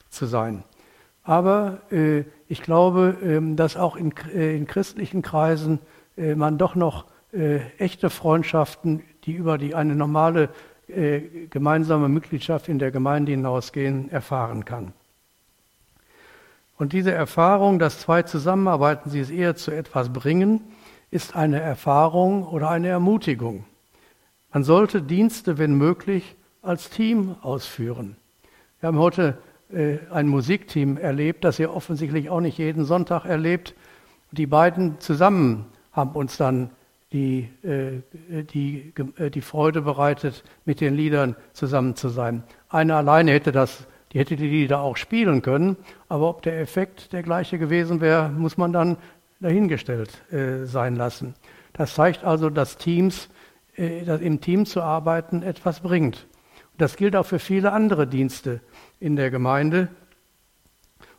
zu 0.10 0.26
sein. 0.26 0.64
Aber 1.24 1.82
äh, 1.92 2.24
ich 2.48 2.62
glaube, 2.62 3.16
äh, 3.24 3.56
dass 3.56 3.78
auch 3.78 3.96
in, 3.96 4.14
äh, 4.34 4.56
in 4.56 4.68
christlichen 4.68 5.22
Kreisen 5.22 5.80
äh, 6.18 6.36
man 6.36 6.58
doch 6.58 6.76
noch 6.76 7.06
äh, 7.32 7.60
echte 7.78 8.10
Freundschaften, 8.10 9.04
die 9.26 9.34
über 9.34 9.58
die 9.58 9.76
eine 9.76 9.96
normale 9.96 10.50
gemeinsame 11.50 12.10
Mitgliedschaft 12.10 12.68
in 12.68 12.78
der 12.78 12.92
Gemeinde 12.92 13.32
hinausgehen, 13.32 14.12
erfahren 14.12 14.66
kann. 14.66 14.92
Und 16.78 16.94
diese 16.94 17.12
Erfahrung, 17.12 17.78
dass 17.80 18.00
zwei 18.00 18.24
zusammenarbeiten, 18.24 19.10
sie 19.10 19.20
es 19.20 19.30
eher 19.30 19.56
zu 19.56 19.72
etwas 19.72 20.12
bringen, 20.12 20.62
ist 21.12 21.36
eine 21.36 21.60
Erfahrung 21.62 22.44
oder 22.48 22.72
eine 22.72 22.88
Ermutigung. 22.88 23.66
Man 24.52 24.64
sollte 24.64 25.02
Dienste, 25.02 25.58
wenn 25.58 25.76
möglich, 25.76 26.36
als 26.64 26.90
Team 26.90 27.36
ausführen. 27.42 28.16
Wir 28.80 28.88
haben 28.88 28.98
heute 28.98 29.38
äh, 29.72 30.00
ein 30.12 30.28
Musikteam 30.28 30.98
erlebt, 30.98 31.44
das 31.44 31.60
ihr 31.60 31.74
offensichtlich 31.74 32.30
auch 32.30 32.42
nicht 32.42 32.58
jeden 32.58 32.86
Sonntag 32.86 33.26
erlebt. 33.26 33.76
Die 34.32 34.48
beiden 34.48 35.00
zusammen 35.00 35.66
haben 35.92 36.12
uns 36.14 36.38
dann 36.38 36.72
die, 37.14 37.50
äh, 37.64 38.02
die, 38.44 38.94
äh, 39.18 39.30
die 39.30 39.42
Freude 39.42 39.82
bereitet, 39.82 40.44
mit 40.66 40.80
den 40.82 40.96
Liedern 40.96 41.36
zusammen 41.54 41.96
zu 41.96 42.10
sein. 42.10 42.44
Einer 42.70 42.98
alleine 42.98 43.32
hätte 43.32 43.52
das 43.52 43.88
die 44.14 44.20
hätte 44.20 44.36
die 44.36 44.50
Lieder 44.50 44.82
auch 44.82 44.98
spielen 44.98 45.42
können, 45.42 45.78
aber 46.10 46.28
ob 46.28 46.42
der 46.42 46.60
Effekt 46.60 47.14
der 47.14 47.24
gleiche 47.24 47.58
gewesen 47.58 48.02
wäre, 48.02 48.28
muss 48.28 48.58
man 48.58 48.74
dann 48.74 48.98
dahingestellt 49.40 50.30
äh, 50.34 50.66
sein 50.66 50.98
lassen. 50.98 51.34
Das 51.72 51.96
zeigt 51.96 52.26
also, 52.26 52.50
dass 52.50 52.76
Teams, 52.78 53.30
dass 53.78 54.20
im 54.20 54.42
Team 54.42 54.66
zu 54.66 54.82
arbeiten 54.82 55.44
etwas 55.44 55.80
bringt. 55.80 56.28
Das 56.78 56.98
gilt 56.98 57.16
auch 57.16 57.26
für 57.26 57.40
viele 57.40 57.72
andere 57.72 58.06
Dienste 58.06 58.60
in 59.00 59.16
der 59.16 59.32
Gemeinde. 59.32 59.88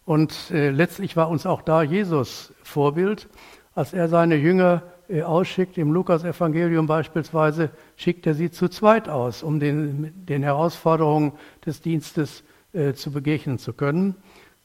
Und 0.04 0.50
letztlich 0.50 1.16
war 1.16 1.30
uns 1.30 1.46
auch 1.46 1.62
da 1.62 1.82
Jesus 1.82 2.52
Vorbild, 2.62 3.30
als 3.74 3.94
er 3.94 4.08
seine 4.08 4.36
Jünger 4.36 4.82
ausschickt, 5.24 5.76
im 5.78 5.92
Lukas-Evangelium 5.92 6.86
beispielsweise, 6.86 7.70
schickt 7.96 8.26
er 8.26 8.34
sie 8.34 8.50
zu 8.50 8.68
zweit 8.68 9.08
aus, 9.08 9.42
um 9.42 9.60
den, 9.60 10.12
den 10.26 10.42
Herausforderungen 10.42 11.32
des 11.66 11.80
Dienstes 11.80 12.44
äh, 12.72 12.94
zu 12.94 13.10
begegnen 13.12 13.58
zu 13.58 13.72
können. 13.72 14.16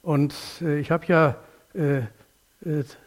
Und 0.02 0.34
äh, 0.62 0.80
ich 0.80 0.92
habe 0.92 1.06
ja 1.08 1.36
äh, 1.74 2.04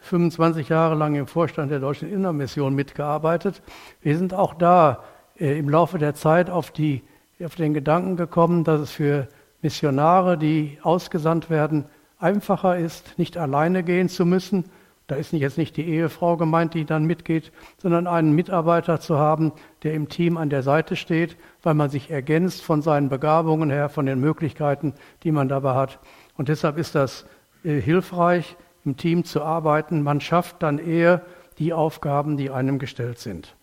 25 0.02 0.68
äh, 0.68 0.72
Jahre 0.72 0.94
lang 0.94 1.14
im 1.14 1.26
Vorstand 1.26 1.70
der 1.70 1.80
Deutschen 1.80 2.12
Innermission 2.12 2.74
mitgearbeitet. 2.74 3.62
Wir 4.02 4.16
sind 4.16 4.34
auch 4.34 4.54
da 4.54 5.02
äh, 5.38 5.58
im 5.58 5.68
Laufe 5.68 5.98
der 5.98 6.14
Zeit 6.14 6.50
auf, 6.50 6.70
die, 6.70 7.02
auf 7.42 7.54
den 7.54 7.74
Gedanken 7.74 8.16
gekommen, 8.16 8.64
dass 8.64 8.80
es 8.80 8.90
für 8.90 9.28
Missionare, 9.62 10.38
die 10.38 10.78
ausgesandt 10.82 11.50
werden, 11.50 11.86
einfacher 12.18 12.78
ist, 12.78 13.18
nicht 13.18 13.36
alleine 13.36 13.82
gehen 13.82 14.08
zu 14.08 14.26
müssen, 14.26 14.66
da 15.10 15.16
ist 15.16 15.32
jetzt 15.32 15.58
nicht 15.58 15.76
die 15.76 15.86
Ehefrau 15.86 16.36
gemeint, 16.36 16.74
die 16.74 16.84
dann 16.84 17.04
mitgeht, 17.04 17.50
sondern 17.78 18.06
einen 18.06 18.32
Mitarbeiter 18.32 19.00
zu 19.00 19.18
haben, 19.18 19.52
der 19.82 19.94
im 19.94 20.08
Team 20.08 20.36
an 20.36 20.50
der 20.50 20.62
Seite 20.62 20.94
steht, 20.94 21.36
weil 21.62 21.74
man 21.74 21.90
sich 21.90 22.10
ergänzt 22.10 22.62
von 22.62 22.80
seinen 22.80 23.08
Begabungen 23.08 23.70
her, 23.70 23.88
von 23.88 24.06
den 24.06 24.20
Möglichkeiten, 24.20 24.94
die 25.24 25.32
man 25.32 25.48
dabei 25.48 25.74
hat. 25.74 25.98
Und 26.36 26.48
deshalb 26.48 26.78
ist 26.78 26.94
das 26.94 27.26
äh, 27.64 27.80
hilfreich, 27.80 28.56
im 28.84 28.96
Team 28.96 29.24
zu 29.24 29.42
arbeiten. 29.42 30.02
Man 30.02 30.20
schafft 30.20 30.62
dann 30.62 30.78
eher 30.78 31.22
die 31.58 31.72
Aufgaben, 31.72 32.36
die 32.36 32.50
einem 32.50 32.78
gestellt 32.78 33.18
sind. 33.18 33.56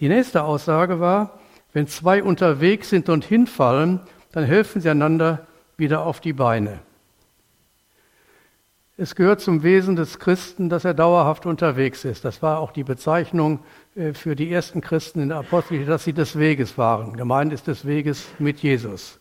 Die 0.00 0.08
nächste 0.08 0.44
Aussage 0.44 1.00
war, 1.00 1.38
wenn 1.72 1.86
zwei 1.86 2.22
unterwegs 2.22 2.90
sind 2.90 3.08
und 3.08 3.24
hinfallen, 3.24 4.00
dann 4.32 4.44
helfen 4.44 4.82
sie 4.82 4.90
einander 4.90 5.46
wieder 5.76 6.04
auf 6.04 6.20
die 6.20 6.34
Beine. 6.34 6.80
Es 8.96 9.16
gehört 9.16 9.40
zum 9.40 9.64
Wesen 9.64 9.96
des 9.96 10.20
Christen, 10.20 10.68
dass 10.68 10.84
er 10.84 10.94
dauerhaft 10.94 11.46
unterwegs 11.46 12.04
ist. 12.04 12.24
Das 12.24 12.42
war 12.42 12.60
auch 12.60 12.70
die 12.70 12.84
Bezeichnung 12.84 13.58
äh, 13.96 14.12
für 14.12 14.36
die 14.36 14.52
ersten 14.52 14.80
Christen 14.80 15.20
in 15.20 15.30
der 15.30 15.38
Apostel, 15.38 15.84
dass 15.84 16.04
sie 16.04 16.12
des 16.12 16.38
Weges 16.38 16.78
waren. 16.78 17.16
Gemeint 17.16 17.52
ist 17.52 17.66
des 17.66 17.86
Weges 17.86 18.28
mit 18.38 18.60
Jesus. 18.60 19.18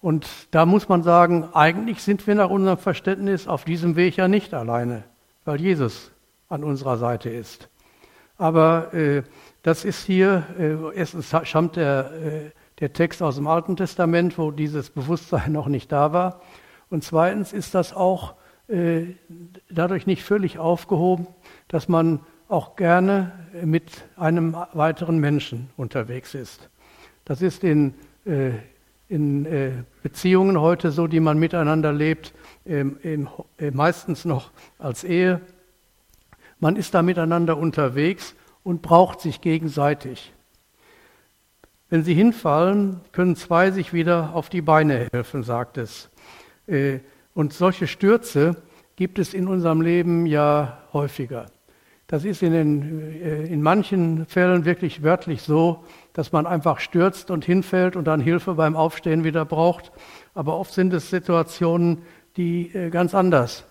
Und 0.00 0.26
da 0.50 0.66
muss 0.66 0.88
man 0.88 1.04
sagen, 1.04 1.48
eigentlich 1.52 2.02
sind 2.02 2.26
wir 2.26 2.34
nach 2.34 2.50
unserem 2.50 2.78
Verständnis 2.78 3.46
auf 3.46 3.64
diesem 3.64 3.94
Weg 3.94 4.16
ja 4.16 4.26
nicht 4.26 4.52
alleine, 4.52 5.04
weil 5.44 5.60
Jesus 5.60 6.10
an 6.48 6.64
unserer 6.64 6.96
Seite 6.98 7.30
ist. 7.30 7.68
Aber 8.38 8.92
äh, 8.92 9.22
das 9.62 9.84
ist 9.84 10.04
hier, 10.04 10.42
äh, 10.58 10.98
erstens 10.98 11.32
stammt 11.44 11.76
der, 11.76 12.10
äh, 12.10 12.50
der 12.80 12.92
Text 12.92 13.22
aus 13.22 13.36
dem 13.36 13.46
Alten 13.46 13.76
Testament, 13.76 14.36
wo 14.36 14.50
dieses 14.50 14.90
Bewusstsein 14.90 15.52
noch 15.52 15.68
nicht 15.68 15.92
da 15.92 16.12
war. 16.12 16.40
Und 16.90 17.04
zweitens 17.04 17.52
ist 17.52 17.76
das 17.76 17.92
auch 17.92 18.34
dadurch 18.68 20.06
nicht 20.06 20.22
völlig 20.22 20.58
aufgehoben, 20.58 21.26
dass 21.68 21.88
man 21.88 22.20
auch 22.48 22.76
gerne 22.76 23.32
mit 23.62 24.04
einem 24.16 24.56
weiteren 24.72 25.18
Menschen 25.18 25.70
unterwegs 25.76 26.34
ist. 26.34 26.68
Das 27.24 27.42
ist 27.42 27.62
in, 27.62 27.94
äh, 28.24 28.52
in 29.08 29.44
äh, 29.44 29.72
Beziehungen 30.02 30.58
heute 30.60 30.90
so, 30.90 31.06
die 31.06 31.20
man 31.20 31.38
miteinander 31.38 31.92
lebt, 31.92 32.32
ähm, 32.66 32.98
äh, 33.58 33.70
meistens 33.70 34.24
noch 34.24 34.50
als 34.78 35.04
Ehe. 35.04 35.42
Man 36.58 36.76
ist 36.76 36.94
da 36.94 37.02
miteinander 37.02 37.58
unterwegs 37.58 38.34
und 38.64 38.80
braucht 38.80 39.20
sich 39.20 39.42
gegenseitig. 39.42 40.32
Wenn 41.90 42.02
sie 42.02 42.14
hinfallen, 42.14 43.00
können 43.12 43.36
zwei 43.36 43.70
sich 43.70 43.92
wieder 43.92 44.34
auf 44.34 44.48
die 44.48 44.62
Beine 44.62 45.08
helfen, 45.12 45.42
sagt 45.42 45.78
es. 45.78 46.10
Und 47.38 47.52
solche 47.52 47.86
Stürze 47.86 48.56
gibt 48.96 49.20
es 49.20 49.32
in 49.32 49.46
unserem 49.46 49.80
Leben 49.80 50.26
ja 50.26 50.78
häufiger. 50.92 51.46
Das 52.08 52.24
ist 52.24 52.42
in, 52.42 52.52
den, 52.52 53.22
äh, 53.22 53.44
in 53.44 53.62
manchen 53.62 54.26
Fällen 54.26 54.64
wirklich 54.64 55.04
wörtlich 55.04 55.42
so, 55.42 55.84
dass 56.14 56.32
man 56.32 56.48
einfach 56.48 56.80
stürzt 56.80 57.30
und 57.30 57.44
hinfällt 57.44 57.94
und 57.94 58.06
dann 58.06 58.20
Hilfe 58.20 58.54
beim 58.54 58.74
Aufstehen 58.74 59.22
wieder 59.22 59.44
braucht. 59.44 59.92
Aber 60.34 60.58
oft 60.58 60.74
sind 60.74 60.92
es 60.92 61.10
Situationen, 61.10 62.02
die 62.36 62.74
äh, 62.74 62.90
ganz 62.90 63.14
anders 63.14 63.64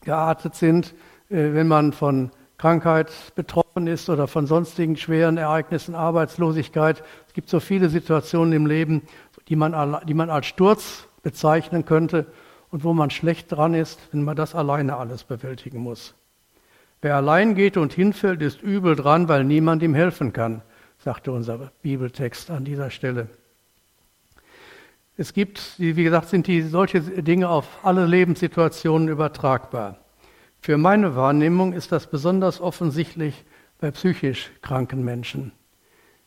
geartet 0.00 0.54
sind, 0.54 0.94
äh, 1.28 1.52
wenn 1.52 1.68
man 1.68 1.92
von 1.92 2.30
Krankheit 2.56 3.12
betroffen 3.34 3.86
ist 3.86 4.08
oder 4.08 4.28
von 4.28 4.46
sonstigen 4.46 4.96
schweren 4.96 5.36
Ereignissen, 5.36 5.94
Arbeitslosigkeit. 5.94 7.02
Es 7.26 7.34
gibt 7.34 7.50
so 7.50 7.60
viele 7.60 7.90
Situationen 7.90 8.54
im 8.54 8.64
Leben, 8.64 9.02
die 9.48 9.56
man, 9.56 9.98
die 10.06 10.14
man 10.14 10.30
als 10.30 10.46
Sturz 10.46 11.06
bezeichnen 11.22 11.84
könnte 11.84 12.24
und 12.70 12.84
wo 12.84 12.92
man 12.92 13.10
schlecht 13.10 13.50
dran 13.52 13.74
ist, 13.74 13.98
wenn 14.12 14.22
man 14.22 14.36
das 14.36 14.54
alleine 14.54 14.96
alles 14.96 15.24
bewältigen 15.24 15.78
muss. 15.78 16.14
Wer 17.00 17.16
allein 17.16 17.54
geht 17.54 17.76
und 17.76 17.92
hinfällt, 17.92 18.42
ist 18.42 18.62
übel 18.62 18.96
dran, 18.96 19.28
weil 19.28 19.44
niemand 19.44 19.82
ihm 19.82 19.94
helfen 19.94 20.32
kann, 20.32 20.62
sagte 20.98 21.30
unser 21.32 21.70
Bibeltext 21.82 22.50
an 22.50 22.64
dieser 22.64 22.90
Stelle. 22.90 23.28
Es 25.16 25.32
gibt, 25.32 25.74
wie 25.78 26.04
gesagt, 26.04 26.28
sind 26.28 26.46
die 26.46 26.62
solche 26.62 27.00
Dinge 27.00 27.48
auf 27.48 27.66
alle 27.82 28.06
Lebenssituationen 28.06 29.08
übertragbar. 29.08 29.98
Für 30.60 30.76
meine 30.76 31.16
Wahrnehmung 31.16 31.72
ist 31.72 31.92
das 31.92 32.08
besonders 32.08 32.60
offensichtlich 32.60 33.44
bei 33.80 33.90
psychisch 33.90 34.50
kranken 34.60 35.04
Menschen. 35.04 35.52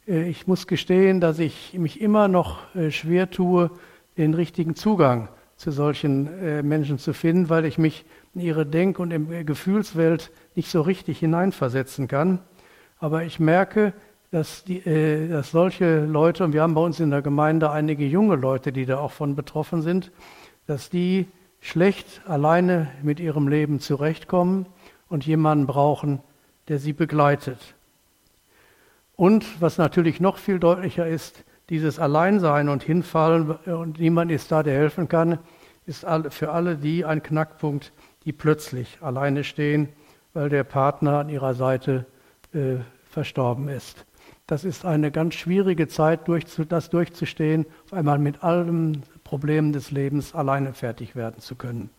Äh, 0.08 0.30
ich 0.30 0.47
muss 0.47 0.67
gestehen, 0.67 1.19
dass 1.21 1.39
ich 1.39 1.73
mich 1.73 2.01
immer 2.01 2.27
noch 2.27 2.73
äh, 2.75 2.91
schwer 2.91 3.30
tue, 3.30 3.71
den 4.17 4.34
richtigen 4.34 4.75
Zugang 4.75 5.30
zu 5.62 5.69
solchen 5.69 6.28
äh, 6.41 6.63
Menschen 6.63 6.97
zu 6.97 7.13
finden, 7.13 7.47
weil 7.47 7.65
ich 7.65 7.78
mich 7.78 8.04
in 8.34 8.41
ihre 8.41 8.65
Denk- 8.65 8.97
und 8.97 9.12
Gefühlswelt 9.45 10.32
nicht 10.56 10.71
so 10.71 10.82
richtig 10.82 11.19
hineinversetzen 11.19 12.08
kann. 12.08 12.39
Aber 12.97 13.26
ich 13.26 13.39
merke, 13.39 13.93
dass, 14.32 14.63
die, 14.63 14.80
äh, 14.80 15.28
dass 15.28 15.52
solche 15.52 16.06
Leute, 16.06 16.45
und 16.45 16.54
wir 16.54 16.63
haben 16.63 16.74
bei 16.74 16.82
uns 16.82 17.00
in 17.00 17.12
der 17.12 17.21
Gemeinde 17.21 17.69
einige 17.69 18.08
junge 18.08 18.38
Leute, 18.38 18.71
die 18.71 18.88
da 18.88 18.97
auch 18.97 19.12
von 19.12 19.36
betroffen 19.36 19.84
sind, 19.84 20.12
dass 20.65 20.89
die 20.89 21.28
schlecht 21.60 22.21
alleine 22.26 22.89
mit 23.04 23.19
ihrem 23.19 23.47
Leben 23.47 23.80
zurechtkommen 23.80 24.65
und 25.10 25.28
jemanden 25.28 25.67
brauchen, 25.67 26.21
der 26.69 26.80
sie 26.80 26.93
begleitet. 26.93 27.76
Und 29.15 29.62
was 29.62 29.78
natürlich 29.78 30.19
noch 30.19 30.39
viel 30.39 30.58
deutlicher 30.58 31.08
ist, 31.08 31.43
dieses 31.71 31.97
Alleinsein 31.97 32.69
und 32.69 32.84
Hinfallen 32.84 33.49
und 33.49 33.99
niemand 33.99 34.29
ist 34.29 34.51
da, 34.51 34.62
der 34.62 34.75
helfen 34.75 35.07
kann, 35.07 35.39
ist 35.88 36.05
für 36.29 36.51
alle 36.51 36.75
die 36.77 37.03
ein 37.03 37.23
Knackpunkt, 37.23 37.91
die 38.25 38.31
plötzlich 38.31 38.99
alleine 39.01 39.43
stehen 39.43 39.89
weil 40.34 40.49
der 40.49 40.63
Partner 40.63 41.19
an 41.19 41.29
ihrer 41.29 41.53
Seite 41.53 42.05
äh, 42.53 42.77
verstorben 43.10 43.67
ist. 43.67 44.05
Das 44.47 44.63
ist 44.65 44.86
eine 44.86 45.12
ganz 45.12 45.36
schwierige 45.36 45.88
Zeit, 45.88 46.21
das 46.69 46.89
durchzustehen, 46.89 47.65
auf 47.86 47.93
einmal 47.93 48.19
mit 48.19 48.43
allen 48.43 49.03
Problemen 49.23 49.71
des 49.73 49.91
Lebens 49.91 50.36
alleine 50.36 50.73
fertig 50.73 51.15
werden 51.15 51.39
zu 51.39 51.55
können. 51.55 51.89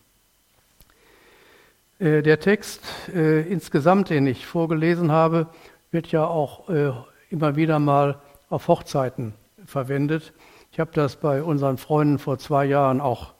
Äh, 1.99 2.21
der 2.21 2.39
Text 2.39 2.83
äh, 3.13 3.41
insgesamt, 3.41 4.09
den 4.09 4.27
ich 4.27 4.45
vorgelesen 4.45 5.11
habe, 5.11 5.47
wird 5.91 6.07
ja 6.07 6.25
auch 6.25 6.69
äh, 6.69 6.91
immer 7.29 7.55
wieder 7.55 7.79
mal 7.79 8.19
auf 8.49 8.67
Hochzeiten 8.67 9.33
verwendet. 9.65 10.33
Ich 10.71 10.79
habe 10.79 10.91
das 10.93 11.17
bei 11.17 11.43
unseren 11.43 11.77
Freunden 11.77 12.19
vor 12.19 12.37
zwei 12.39 12.65
Jahren 12.65 13.01
auch 13.01 13.33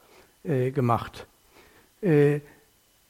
äh, 0.44 0.70
gemacht. 0.70 1.26
Äh, 2.00 2.40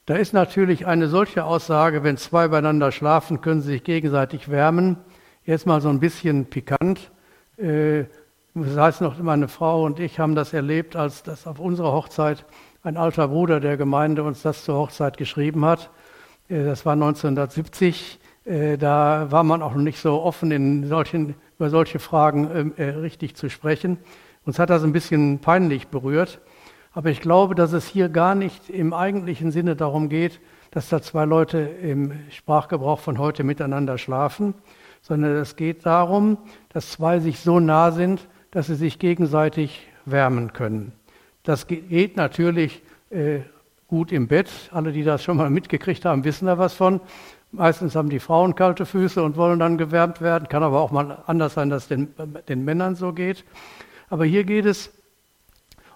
da 0.05 0.15
ist 0.15 0.33
natürlich 0.33 0.85
eine 0.85 1.07
solche 1.07 1.43
Aussage, 1.45 2.03
wenn 2.03 2.17
zwei 2.17 2.47
beieinander 2.47 2.91
schlafen, 2.91 3.41
können 3.41 3.61
sie 3.61 3.71
sich 3.73 3.83
gegenseitig 3.83 4.49
wärmen. 4.49 4.97
Jetzt 5.45 5.65
mal 5.65 5.81
so 5.81 5.89
ein 5.89 5.99
bisschen 5.99 6.45
pikant. 6.45 7.11
Äh, 7.57 8.05
das 8.53 8.77
heißt 8.77 9.01
noch, 9.01 9.17
meine 9.19 9.47
Frau 9.47 9.83
und 9.83 9.99
ich 9.99 10.19
haben 10.19 10.33
das 10.33 10.53
erlebt, 10.53 10.95
als 10.95 11.23
das 11.23 11.45
auf 11.45 11.59
unserer 11.59 11.91
Hochzeit 11.91 12.45
ein 12.83 12.97
alter 12.97 13.27
Bruder 13.27 13.59
der 13.59 13.77
Gemeinde 13.77 14.23
uns 14.23 14.43
das 14.43 14.63
zur 14.63 14.75
Hochzeit 14.75 15.17
geschrieben 15.17 15.65
hat. 15.65 15.89
Äh, 16.49 16.63
das 16.63 16.85
war 16.85 16.93
1970. 16.93 18.19
Äh, 18.45 18.77
da 18.77 19.27
war 19.31 19.43
man 19.43 19.61
auch 19.61 19.73
noch 19.73 19.81
nicht 19.81 19.99
so 19.99 20.21
offen, 20.21 20.51
in 20.51 20.87
solchen, 20.87 21.35
über 21.57 21.69
solche 21.69 21.99
Fragen 21.99 22.73
ähm, 22.77 22.99
richtig 23.01 23.35
zu 23.35 23.49
sprechen. 23.49 23.97
Uns 24.45 24.59
hat 24.59 24.69
das 24.69 24.83
ein 24.83 24.93
bisschen 24.93 25.39
peinlich 25.39 25.87
berührt. 25.87 26.39
Aber 26.93 27.09
ich 27.09 27.19
glaube, 27.19 27.55
dass 27.55 27.73
es 27.73 27.87
hier 27.87 28.07
gar 28.07 28.35
nicht 28.35 28.69
im 28.69 28.93
eigentlichen 28.93 29.51
Sinne 29.51 29.75
darum 29.75 30.07
geht, 30.07 30.39
dass 30.71 30.89
da 30.89 31.01
zwei 31.01 31.25
Leute 31.25 31.59
im 31.59 32.13
Sprachgebrauch 32.29 32.99
von 32.99 33.17
heute 33.17 33.43
miteinander 33.43 33.97
schlafen, 33.97 34.53
sondern 35.01 35.35
es 35.35 35.55
geht 35.55 35.85
darum, 35.85 36.37
dass 36.69 36.91
zwei 36.91 37.19
sich 37.19 37.39
so 37.39 37.59
nah 37.59 37.91
sind, 37.91 38.27
dass 38.51 38.67
sie 38.67 38.75
sich 38.75 38.97
gegenseitig 38.97 39.87
wärmen 40.05 40.53
können. 40.53 40.93
Das 41.43 41.67
geht 41.67 42.15
natürlich 42.17 42.81
äh, 43.09 43.39
gut 43.87 44.11
im 44.11 44.27
Bett. 44.27 44.49
Alle, 44.71 44.91
die 44.91 45.03
das 45.03 45.23
schon 45.23 45.37
mal 45.37 45.49
mitgekriegt 45.49 46.05
haben, 46.05 46.23
wissen 46.23 46.45
da 46.45 46.57
was 46.57 46.73
von. 46.73 47.01
Meistens 47.51 47.95
haben 47.95 48.09
die 48.09 48.19
Frauen 48.19 48.55
kalte 48.55 48.85
Füße 48.85 49.23
und 49.23 49.37
wollen 49.37 49.59
dann 49.59 49.77
gewärmt 49.77 50.21
werden. 50.21 50.49
Kann 50.49 50.63
aber 50.63 50.81
auch 50.81 50.91
mal 50.91 51.23
anders 51.25 51.53
sein, 51.53 51.69
dass 51.69 51.83
es 51.83 51.87
den, 51.89 52.13
den 52.49 52.65
Männern 52.65 52.95
so 52.95 53.13
geht. 53.13 53.45
Aber 54.09 54.25
hier 54.25 54.43
geht 54.43 54.65
es 54.65 54.91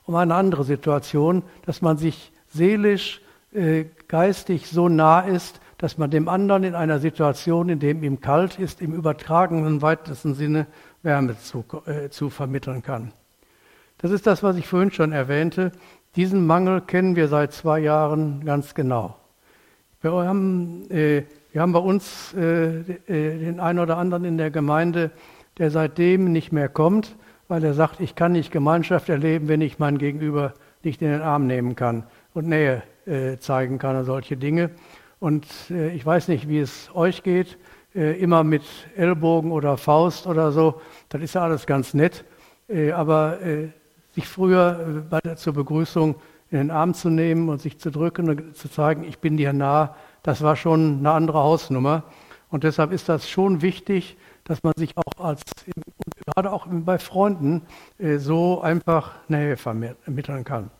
um 0.05 0.15
eine 0.15 0.35
andere 0.35 0.63
Situation, 0.63 1.43
dass 1.65 1.81
man 1.81 1.97
sich 1.97 2.31
seelisch, 2.47 3.21
äh, 3.53 3.85
geistig 4.07 4.67
so 4.67 4.89
nah 4.89 5.21
ist, 5.21 5.59
dass 5.77 5.97
man 5.97 6.11
dem 6.11 6.27
anderen 6.27 6.63
in 6.63 6.75
einer 6.75 6.99
Situation, 6.99 7.69
in 7.69 7.79
dem 7.79 8.03
ihm 8.03 8.19
kalt 8.19 8.59
ist, 8.59 8.81
im 8.81 8.93
übertragenen 8.93 9.81
weitesten 9.81 10.35
Sinne 10.35 10.67
Wärme 11.03 11.37
zu, 11.39 11.63
äh, 11.85 12.09
zu 12.09 12.29
vermitteln 12.29 12.83
kann. 12.83 13.13
Das 13.99 14.11
ist 14.11 14.27
das, 14.27 14.43
was 14.43 14.57
ich 14.57 14.67
vorhin 14.67 14.91
schon 14.91 15.11
erwähnte. 15.11 15.71
Diesen 16.15 16.45
Mangel 16.47 16.81
kennen 16.81 17.15
wir 17.15 17.27
seit 17.27 17.53
zwei 17.53 17.79
Jahren 17.79 18.43
ganz 18.43 18.73
genau. 18.73 19.15
Wir 20.01 20.11
haben, 20.11 20.89
äh, 20.89 21.23
wir 21.51 21.61
haben 21.61 21.73
bei 21.73 21.79
uns 21.79 22.33
äh, 22.35 22.79
äh, 22.79 23.39
den 23.39 23.59
einen 23.59 23.79
oder 23.79 23.97
anderen 23.97 24.23
in 24.23 24.37
der 24.37 24.51
Gemeinde, 24.51 25.09
der 25.57 25.71
seitdem 25.71 26.31
nicht 26.31 26.51
mehr 26.51 26.69
kommt, 26.69 27.15
weil 27.47 27.63
er 27.63 27.73
sagt, 27.73 28.01
ich 28.01 28.13
kann 28.13 28.33
nicht 28.33 28.51
Gemeinschaft 28.51 29.09
erleben, 29.09 29.47
wenn 29.47 29.61
ich 29.61 29.79
mein 29.79 29.97
Gegenüber 29.97 30.53
nicht 30.83 31.01
in 31.01 31.09
den 31.09 31.21
Arm 31.21 31.47
nehmen 31.47 31.75
kann 31.75 32.03
und 32.35 32.47
Nähe 32.47 32.83
äh, 33.07 33.37
zeigen 33.37 33.79
kann 33.79 33.95
und 33.95 34.05
solche 34.05 34.37
Dinge. 34.37 34.69
Und 35.19 35.47
äh, 35.71 35.89
ich 35.89 36.05
weiß 36.05 36.27
nicht, 36.27 36.47
wie 36.47 36.59
es 36.59 36.91
euch 36.93 37.23
geht, 37.23 37.57
äh, 37.95 38.19
immer 38.19 38.43
mit 38.43 38.63
Ellbogen 38.95 39.51
oder 39.51 39.77
Faust 39.77 40.27
oder 40.27 40.51
so, 40.51 40.79
das 41.09 41.21
ist 41.23 41.33
ja 41.33 41.41
alles 41.41 41.65
ganz 41.65 41.95
nett, 41.95 42.25
äh, 42.67 42.91
aber 42.91 43.39
sich 44.11 44.27
früher 44.27 45.03
bei 45.09 45.19
der, 45.19 45.35
zur 45.35 45.53
Begrüßung 45.53 46.15
in 46.51 46.57
den 46.57 46.71
Arm 46.71 46.93
zu 46.93 47.09
nehmen 47.09 47.49
und 47.49 47.59
sich 47.61 47.79
zu 47.79 47.89
drücken 47.89 48.29
und 48.29 48.55
zu 48.55 48.69
zeigen, 48.69 49.03
ich 49.03 49.19
bin 49.19 49.37
dir 49.37 49.53
nah, 49.53 49.95
das 50.23 50.41
war 50.41 50.55
schon 50.55 50.99
eine 50.99 51.11
andere 51.11 51.39
Hausnummer. 51.39 52.03
Und 52.49 52.63
deshalb 52.63 52.91
ist 52.91 53.09
das 53.09 53.29
schon 53.29 53.61
wichtig, 53.61 54.17
dass 54.43 54.63
man 54.63 54.73
sich 54.75 54.97
auch 54.97 55.23
als, 55.23 55.41
gerade 56.25 56.51
auch 56.51 56.65
bei 56.67 56.97
Freunden, 56.97 57.61
äh, 57.99 58.17
so 58.17 58.61
einfach 58.61 59.11
Nähe 59.27 59.57
vermitteln 59.57 60.43
kann. 60.43 60.71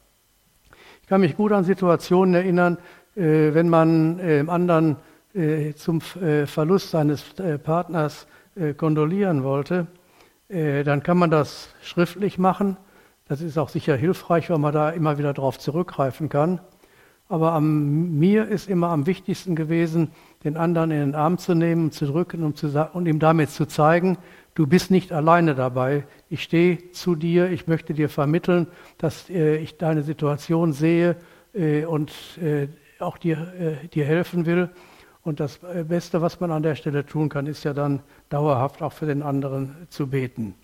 Ich 1.03 1.07
kann 1.07 1.21
mich 1.21 1.37
gut 1.37 1.51
an 1.51 1.63
Situationen 1.63 2.33
erinnern, 2.33 2.77
äh, 3.15 3.53
wenn 3.53 3.69
man 3.69 4.19
äh, 4.19 4.39
im 4.39 4.49
anderen 4.49 4.97
zum 5.75 6.01
Verlust 6.01 6.89
seines 6.89 7.23
Partners 7.63 8.25
kondolieren 8.77 9.43
wollte, 9.43 9.85
dann 10.47 11.03
kann 11.03 11.19
man 11.19 11.29
das 11.29 11.69
schriftlich 11.83 12.39
machen. 12.39 12.77
Das 13.27 13.39
ist 13.39 13.55
auch 13.59 13.69
sicher 13.69 13.95
hilfreich, 13.95 14.49
weil 14.49 14.57
man 14.57 14.73
da 14.73 14.89
immer 14.89 15.19
wieder 15.19 15.33
darauf 15.33 15.59
zurückgreifen 15.59 16.29
kann. 16.29 16.61
Aber 17.29 17.53
am, 17.53 18.17
mir 18.17 18.47
ist 18.47 18.67
immer 18.67 18.89
am 18.89 19.05
wichtigsten 19.05 19.55
gewesen, 19.55 20.09
den 20.43 20.57
anderen 20.57 20.89
in 20.89 20.99
den 20.99 21.15
Arm 21.15 21.37
zu 21.37 21.53
nehmen, 21.53 21.91
zu 21.91 22.07
drücken 22.07 22.43
und, 22.43 22.57
zu, 22.57 22.89
und 22.93 23.07
ihm 23.07 23.19
damit 23.19 23.51
zu 23.51 23.67
zeigen, 23.67 24.17
du 24.55 24.65
bist 24.65 24.89
nicht 24.89 25.11
alleine 25.11 25.53
dabei. 25.53 26.05
Ich 26.29 26.41
stehe 26.41 26.91
zu 26.91 27.15
dir, 27.15 27.51
ich 27.51 27.67
möchte 27.67 27.93
dir 27.93 28.09
vermitteln, 28.09 28.65
dass 28.97 29.29
äh, 29.29 29.57
ich 29.57 29.77
deine 29.77 30.01
Situation 30.01 30.73
sehe 30.73 31.17
äh, 31.53 31.85
und 31.85 32.11
äh, 32.41 32.67
auch 32.97 33.19
dir, 33.19 33.53
äh, 33.59 33.87
dir 33.89 34.05
helfen 34.05 34.47
will. 34.47 34.69
Und 35.21 35.39
das 35.39 35.61
äh, 35.63 35.83
Beste, 35.83 36.21
was 36.21 36.39
man 36.39 36.51
an 36.51 36.63
der 36.63 36.73
Stelle 36.73 37.05
tun 37.05 37.29
kann, 37.29 37.45
ist 37.45 37.63
ja 37.63 37.73
dann 37.73 38.01
dauerhaft 38.29 38.81
auch 38.81 38.93
für 38.93 39.05
den 39.05 39.21
anderen 39.21 39.75
zu 39.89 40.07
beten. 40.07 40.55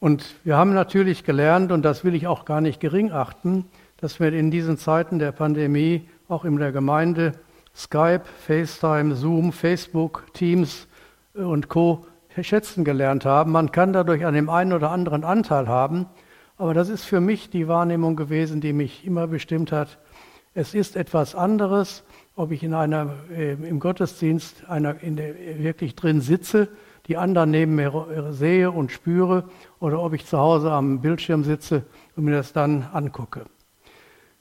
Und 0.00 0.34
wir 0.44 0.56
haben 0.56 0.72
natürlich 0.72 1.24
gelernt, 1.24 1.70
und 1.70 1.82
das 1.82 2.04
will 2.04 2.14
ich 2.14 2.26
auch 2.26 2.46
gar 2.46 2.62
nicht 2.62 2.80
gering 2.80 3.12
achten, 3.12 3.66
dass 3.98 4.18
wir 4.18 4.32
in 4.32 4.50
diesen 4.50 4.78
Zeiten 4.78 5.18
der 5.18 5.30
Pandemie 5.30 6.08
auch 6.26 6.46
in 6.46 6.56
der 6.56 6.72
Gemeinde 6.72 7.34
Skype, 7.76 8.22
FaceTime, 8.46 9.14
Zoom, 9.14 9.52
Facebook, 9.52 10.24
Teams 10.32 10.88
und 11.34 11.68
Co. 11.68 12.06
schätzen 12.40 12.82
gelernt 12.82 13.26
haben. 13.26 13.52
Man 13.52 13.72
kann 13.72 13.92
dadurch 13.92 14.24
an 14.24 14.32
dem 14.32 14.48
einen 14.48 14.72
oder 14.72 14.90
anderen 14.90 15.22
Anteil 15.22 15.68
haben, 15.68 16.06
aber 16.56 16.72
das 16.72 16.88
ist 16.88 17.04
für 17.04 17.20
mich 17.20 17.50
die 17.50 17.68
Wahrnehmung 17.68 18.16
gewesen, 18.16 18.62
die 18.62 18.72
mich 18.72 19.04
immer 19.04 19.26
bestimmt 19.26 19.70
hat. 19.70 19.98
Es 20.54 20.74
ist 20.74 20.96
etwas 20.96 21.34
anderes, 21.34 22.04
ob 22.36 22.52
ich 22.52 22.62
in 22.62 22.72
einer, 22.72 23.14
äh, 23.36 23.52
im 23.52 23.78
Gottesdienst 23.80 24.64
einer, 24.66 25.02
in 25.02 25.16
der, 25.16 25.34
wirklich 25.58 25.94
drin 25.94 26.22
sitze, 26.22 26.68
die 27.10 27.16
anderen 27.16 27.50
neben 27.50 27.74
mir 27.74 28.28
sehe 28.30 28.70
und 28.70 28.92
spüre, 28.92 29.42
oder 29.80 30.00
ob 30.00 30.12
ich 30.14 30.26
zu 30.26 30.38
Hause 30.38 30.70
am 30.70 31.00
Bildschirm 31.00 31.42
sitze 31.42 31.82
und 32.14 32.24
mir 32.24 32.36
das 32.36 32.52
dann 32.52 32.86
angucke. 32.92 33.46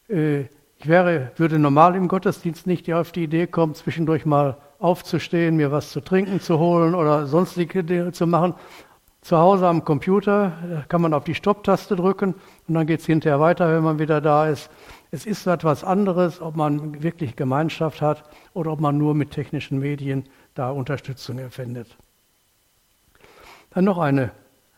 Äh, 0.08 0.42
ich 0.78 0.88
wäre, 0.88 1.32
würde 1.36 1.58
normal 1.58 1.96
im 1.96 2.08
Gottesdienst 2.08 2.68
nicht 2.68 2.94
auf 2.94 3.12
die 3.12 3.24
Idee 3.24 3.48
kommen, 3.48 3.74
zwischendurch 3.74 4.26
mal 4.26 4.58
aufzustehen, 4.78 5.58
mir 5.58 5.72
was 5.72 5.92
zu 5.92 6.00
trinken 6.00 6.40
zu 6.40 6.60
holen 6.60 6.94
oder 6.94 7.26
sonstige 7.26 7.84
Dinge 7.84 8.12
zu 8.12 8.28
machen. 8.28 8.54
Zu 9.22 9.38
Hause 9.38 9.68
am 9.68 9.84
Computer 9.84 10.86
kann 10.90 11.02
man 11.02 11.14
auf 11.16 11.24
die 11.24 11.36
Stopptaste 11.36 11.96
drücken 11.96 12.36
und 12.68 12.74
dann 12.76 12.86
geht 12.86 13.00
es 13.00 13.08
hinterher 13.08 13.40
weiter, 13.40 13.74
wenn 13.74 13.84
man 13.84 13.98
wieder 13.98 14.22
da 14.22 14.48
ist. 14.48 14.70
Es 15.10 15.26
ist 15.26 15.48
etwas 15.48 15.84
anderes, 15.84 16.40
ob 16.40 16.56
man 16.56 17.02
wirklich 17.02 17.36
Gemeinschaft 17.36 18.00
hat 18.00 18.24
oder 18.54 18.72
ob 18.72 18.80
man 18.80 18.98
nur 18.98 19.16
mit 19.16 19.32
technischen 19.32 19.80
Medien 19.80 20.26
da 20.54 20.70
Unterstützung 20.70 21.40
erfindet. 21.40 21.98
Dann 23.72 23.86
noch 23.86 23.98
eine 23.98 24.32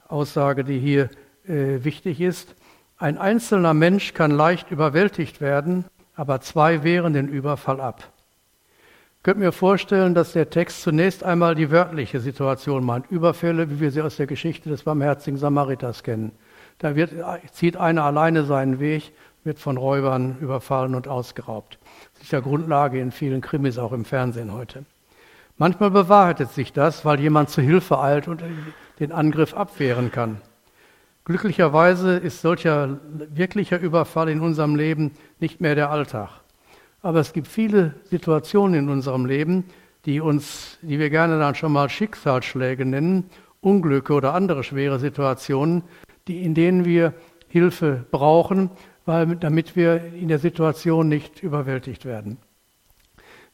Aussage, 0.07 0.63
die 0.63 0.79
hier 0.79 1.09
äh, 1.47 1.83
wichtig 1.83 2.19
ist. 2.19 2.55
Ein 2.97 3.17
einzelner 3.17 3.73
Mensch 3.73 4.13
kann 4.13 4.31
leicht 4.31 4.69
überwältigt 4.71 5.41
werden, 5.41 5.85
aber 6.15 6.41
zwei 6.41 6.83
wehren 6.83 7.13
den 7.13 7.27
Überfall 7.27 7.81
ab. 7.81 8.11
Ich 9.17 9.23
könnte 9.23 9.39
mir 9.39 9.51
vorstellen, 9.51 10.15
dass 10.15 10.33
der 10.33 10.49
Text 10.49 10.81
zunächst 10.81 11.23
einmal 11.23 11.53
die 11.55 11.69
wörtliche 11.69 12.19
Situation 12.19 12.83
meint. 12.83 13.09
Überfälle, 13.11 13.69
wie 13.69 13.79
wir 13.79 13.91
sie 13.91 14.01
aus 14.01 14.17
der 14.17 14.27
Geschichte 14.27 14.69
des 14.69 14.83
barmherzigen 14.83 15.37
Samariters 15.39 16.03
kennen. 16.03 16.31
Da 16.79 16.95
wird, 16.95 17.11
zieht 17.51 17.77
einer 17.77 18.03
alleine 18.03 18.43
seinen 18.45 18.79
Weg, 18.79 19.13
wird 19.43 19.59
von 19.59 19.77
Räubern 19.77 20.37
überfallen 20.39 20.95
und 20.95 21.07
ausgeraubt. 21.07 21.77
Das 22.13 22.23
ist 22.23 22.31
ja 22.31 22.39
Grundlage 22.39 22.99
in 22.99 23.11
vielen 23.11 23.41
Krimis, 23.41 23.77
auch 23.77 23.91
im 23.91 24.05
Fernsehen 24.05 24.53
heute. 24.53 24.85
Manchmal 25.61 25.91
bewahrheitet 25.91 26.49
sich 26.49 26.73
das, 26.73 27.05
weil 27.05 27.19
jemand 27.19 27.51
zu 27.51 27.61
Hilfe 27.61 27.99
eilt 27.99 28.27
und 28.27 28.43
den 28.99 29.11
Angriff 29.11 29.53
abwehren 29.53 30.11
kann. 30.11 30.41
Glücklicherweise 31.23 32.17
ist 32.17 32.41
solcher 32.41 32.97
wirklicher 33.29 33.79
Überfall 33.79 34.29
in 34.29 34.41
unserem 34.41 34.75
Leben 34.75 35.11
nicht 35.39 35.61
mehr 35.61 35.75
der 35.75 35.91
Alltag. 35.91 36.29
Aber 37.03 37.19
es 37.19 37.31
gibt 37.31 37.47
viele 37.47 37.93
Situationen 38.05 38.73
in 38.73 38.89
unserem 38.89 39.27
Leben, 39.27 39.65
die 40.05 40.19
uns, 40.19 40.79
die 40.81 40.97
wir 40.97 41.11
gerne 41.11 41.37
dann 41.37 41.53
schon 41.53 41.73
mal 41.73 41.89
Schicksalsschläge 41.89 42.83
nennen, 42.83 43.29
Unglücke 43.59 44.13
oder 44.13 44.33
andere 44.33 44.63
schwere 44.63 44.97
Situationen, 44.97 45.83
die, 46.27 46.43
in 46.43 46.55
denen 46.55 46.85
wir 46.85 47.13
Hilfe 47.49 48.03
brauchen, 48.09 48.71
weil, 49.05 49.35
damit 49.35 49.75
wir 49.75 50.11
in 50.11 50.27
der 50.27 50.39
Situation 50.39 51.07
nicht 51.07 51.43
überwältigt 51.43 52.03
werden. 52.03 52.39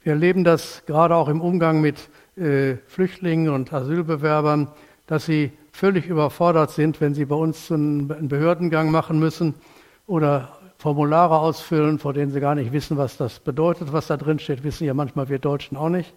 Wir 0.08 0.14
erleben 0.14 0.46
das 0.46 0.84
gerade 0.86 1.14
auch 1.14 1.28
im 1.28 1.42
Umgang 1.42 1.82
mit 1.82 2.08
äh, 2.38 2.78
Flüchtlingen 2.88 3.50
und 3.50 3.74
Asylbewerbern, 3.74 4.70
dass 5.06 5.26
sie 5.26 5.52
völlig 5.74 6.08
überfordert 6.08 6.72
sind, 6.72 7.02
wenn 7.02 7.14
sie 7.14 7.26
bei 7.26 7.36
uns 7.36 7.70
einen 7.70 8.30
Behördengang 8.30 8.90
machen 8.90 9.20
müssen 9.20 9.56
oder 10.06 10.60
Formulare 10.78 11.38
ausfüllen, 11.38 12.00
vor 12.00 12.14
denen 12.14 12.32
sie 12.32 12.40
gar 12.40 12.56
nicht 12.56 12.72
wissen, 12.72 12.96
was 12.96 13.18
das 13.18 13.42
bedeutet, 13.42 13.92
was 13.92 14.08
da 14.08 14.16
drin 14.16 14.40
steht, 14.40 14.64
wissen 14.64 14.86
ja 14.86 14.94
manchmal 14.94 15.28
wir 15.28 15.40
Deutschen 15.40 15.76
auch 15.76 15.90
nicht. 15.90 16.14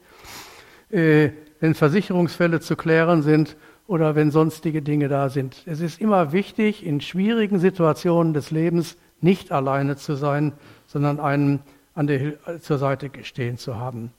Äh, 0.90 1.30
wenn 1.58 1.74
Versicherungsfälle 1.74 2.60
zu 2.60 2.76
klären 2.76 3.22
sind 3.22 3.56
oder 3.88 4.14
wenn 4.14 4.30
sonstige 4.30 4.82
Dinge 4.82 5.08
da 5.08 5.30
sind. 5.30 5.64
Es 5.66 5.80
ist 5.80 6.00
immer 6.00 6.30
wichtig, 6.30 6.86
in 6.86 7.00
schwierigen 7.00 7.58
Situationen 7.58 8.34
des 8.34 8.52
Lebens 8.52 8.96
nicht 9.20 9.50
alleine 9.50 9.96
zu 9.96 10.14
sein, 10.14 10.52
sondern 10.86 11.18
einen 11.18 11.58
an 12.00 12.06
der, 12.06 12.60
zur 12.62 12.78
Seite 12.78 13.10
stehen 13.24 13.58
zu 13.58 13.76
haben. 13.76 14.10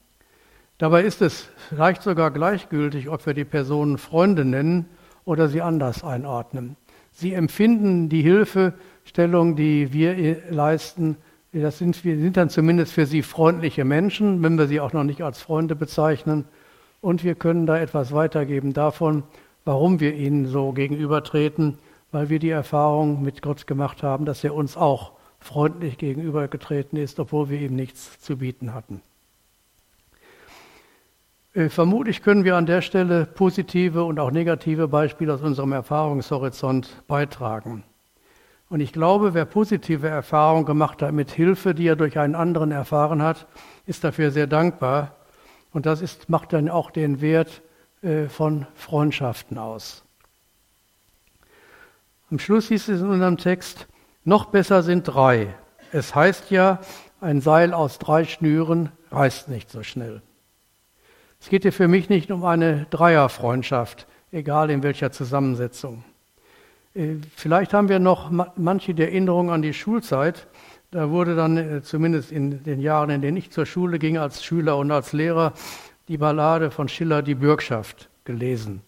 Dabei 0.78 1.02
ist 1.02 1.20
es 1.24 1.50
vielleicht 1.70 2.04
sogar 2.04 2.30
gleichgültig, 2.30 3.10
ob 3.10 3.26
wir 3.26 3.34
die 3.34 3.44
Personen 3.44 3.98
Freunde 3.98 4.46
nennen 4.46 4.86
oder 5.26 5.48
sie 5.48 5.64
anders 5.64 6.04
einordnen. 6.04 6.76
Sie 7.12 7.34
empfinden 7.34 8.08
die 8.08 8.22
Hilfestellung, 8.22 9.56
die 9.56 9.92
wir 9.94 10.44
leisten, 10.52 11.18
das 11.54 11.80
sind, 11.80 12.06
wir 12.06 12.20
sind 12.20 12.38
dann 12.38 12.52
zumindest 12.52 12.94
für 12.94 13.08
sie 13.08 13.24
freundliche 13.24 13.84
Menschen, 13.84 14.44
wenn 14.44 14.60
wir 14.60 14.68
sie 14.68 14.80
auch 14.80 14.94
noch 14.94 15.04
nicht 15.04 15.24
als 15.24 15.42
Freunde 15.42 15.76
bezeichnen. 15.76 16.46
Und 17.02 17.24
wir 17.24 17.34
können 17.34 17.66
da 17.66 17.80
etwas 17.80 18.12
weitergeben 18.14 18.74
davon, 18.74 19.24
warum 19.66 20.00
wir 20.00 20.14
ihnen 20.14 20.46
so 20.46 20.72
gegenübertreten, 20.72 21.80
weil 22.12 22.30
wir 22.30 22.38
die 22.38 22.52
Erfahrung 22.52 23.24
mit 23.24 23.42
Gott 23.42 23.66
gemacht 23.66 24.04
haben, 24.04 24.26
dass 24.26 24.44
er 24.44 24.54
uns 24.54 24.78
auch 24.78 25.14
freundlich 25.42 25.98
gegenübergetreten 25.98 26.98
ist, 26.98 27.20
obwohl 27.20 27.50
wir 27.50 27.60
ihm 27.60 27.76
nichts 27.76 28.20
zu 28.22 28.38
bieten 28.38 28.74
hatten. 28.74 29.02
Äh, 31.54 31.70
vermutlich 31.70 32.22
können 32.22 32.46
wir 32.46 32.56
an 32.56 32.66
der 32.66 32.82
Stelle 32.82 33.26
positive 33.26 34.04
und 34.04 34.20
auch 34.20 34.32
negative 34.32 34.88
Beispiele 34.88 35.34
aus 35.34 35.42
unserem 35.42 35.74
Erfahrungshorizont 35.74 37.04
beitragen. 37.08 37.84
Und 38.70 38.80
ich 38.80 38.94
glaube, 38.94 39.34
wer 39.34 39.44
positive 39.44 40.08
Erfahrungen 40.08 40.66
gemacht 40.66 41.02
hat 41.02 41.12
mit 41.12 41.32
Hilfe, 41.32 41.76
die 41.76 41.88
er 41.88 41.98
durch 41.98 42.18
einen 42.18 42.36
anderen 42.36 42.72
erfahren 42.72 43.22
hat, 43.22 43.48
ist 43.86 44.06
dafür 44.06 44.32
sehr 44.32 44.48
dankbar. 44.48 45.18
Und 45.74 45.86
das 45.86 46.02
ist, 46.02 46.30
macht 46.30 46.54
dann 46.54 46.70
auch 46.70 46.92
den 46.92 47.20
Wert 47.20 47.62
äh, 48.02 48.28
von 48.28 48.66
Freundschaften 48.76 49.58
aus. 49.58 50.06
Am 52.30 52.40
Schluss 52.40 52.70
hieß 52.70 52.88
es 52.88 53.02
in 53.02 53.10
unserem 53.10 53.38
Text, 53.38 53.88
noch 54.24 54.46
besser 54.46 54.84
sind 54.84 55.04
drei. 55.04 55.54
Es 55.92 56.16
heißt 56.16 56.52
ja, 56.52 56.80
ein 57.20 57.42
Seil 57.42 57.74
aus 57.74 58.00
drei 58.00 58.26
Schnüren 58.26 58.90
reißt 59.12 59.50
nicht 59.50 59.70
so 59.70 59.84
schnell. 59.84 60.22
Es 61.40 61.50
geht 61.50 61.64
hier 61.64 61.74
für 61.74 61.88
mich 61.88 62.10
nicht 62.10 62.32
um 62.32 62.46
eine 62.46 62.86
Dreierfreundschaft, 62.92 64.08
egal 64.32 64.70
in 64.70 64.84
welcher 64.84 65.12
Zusammensetzung. 65.12 66.04
Äh, 66.94 67.16
vielleicht 67.36 67.74
haben 67.74 67.90
wir 67.90 68.00
noch 68.00 68.32
manche 68.56 68.94
die 68.94 69.04
Erinnerung 69.04 69.52
an 69.52 69.62
die 69.62 69.74
Schulzeit. 69.74 70.48
Da 70.92 71.10
wurde 71.10 71.36
dann 71.36 71.58
äh, 71.58 71.82
zumindest 71.82 72.32
in 72.32 72.64
den 72.64 72.80
Jahren, 72.80 73.10
in 73.10 73.22
denen 73.22 73.38
ich 73.38 73.50
zur 73.50 73.66
Schule 73.66 73.98
ging, 73.98 74.18
als 74.18 74.44
Schüler 74.44 74.78
und 74.78 74.92
als 74.92 75.14
Lehrer, 75.14 75.54
die 76.08 76.18
Ballade 76.18 76.70
von 76.70 76.88
Schiller, 76.90 77.22
die 77.22 77.36
Bürgschaft, 77.36 78.10
gelesen. 78.26 78.82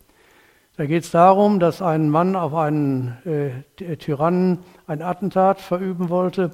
Da 0.76 0.88
geht 0.88 1.04
es 1.04 1.12
darum, 1.12 1.60
dass 1.60 1.84
ein 1.84 2.10
Mann 2.10 2.36
auf 2.36 2.56
einen 2.56 3.16
äh, 3.26 3.96
Tyrannen 3.98 4.60
ein 4.88 5.04
Attentat 5.04 5.62
verüben 5.62 6.10
wollte, 6.10 6.52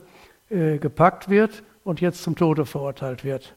äh, 0.49 0.77
gepackt 0.77 1.29
wird 1.29 1.63
und 1.85 2.01
jetzt 2.01 2.23
zum 2.23 2.35
Tode 2.35 2.65
verurteilt 2.65 3.23
wird. 3.23 3.55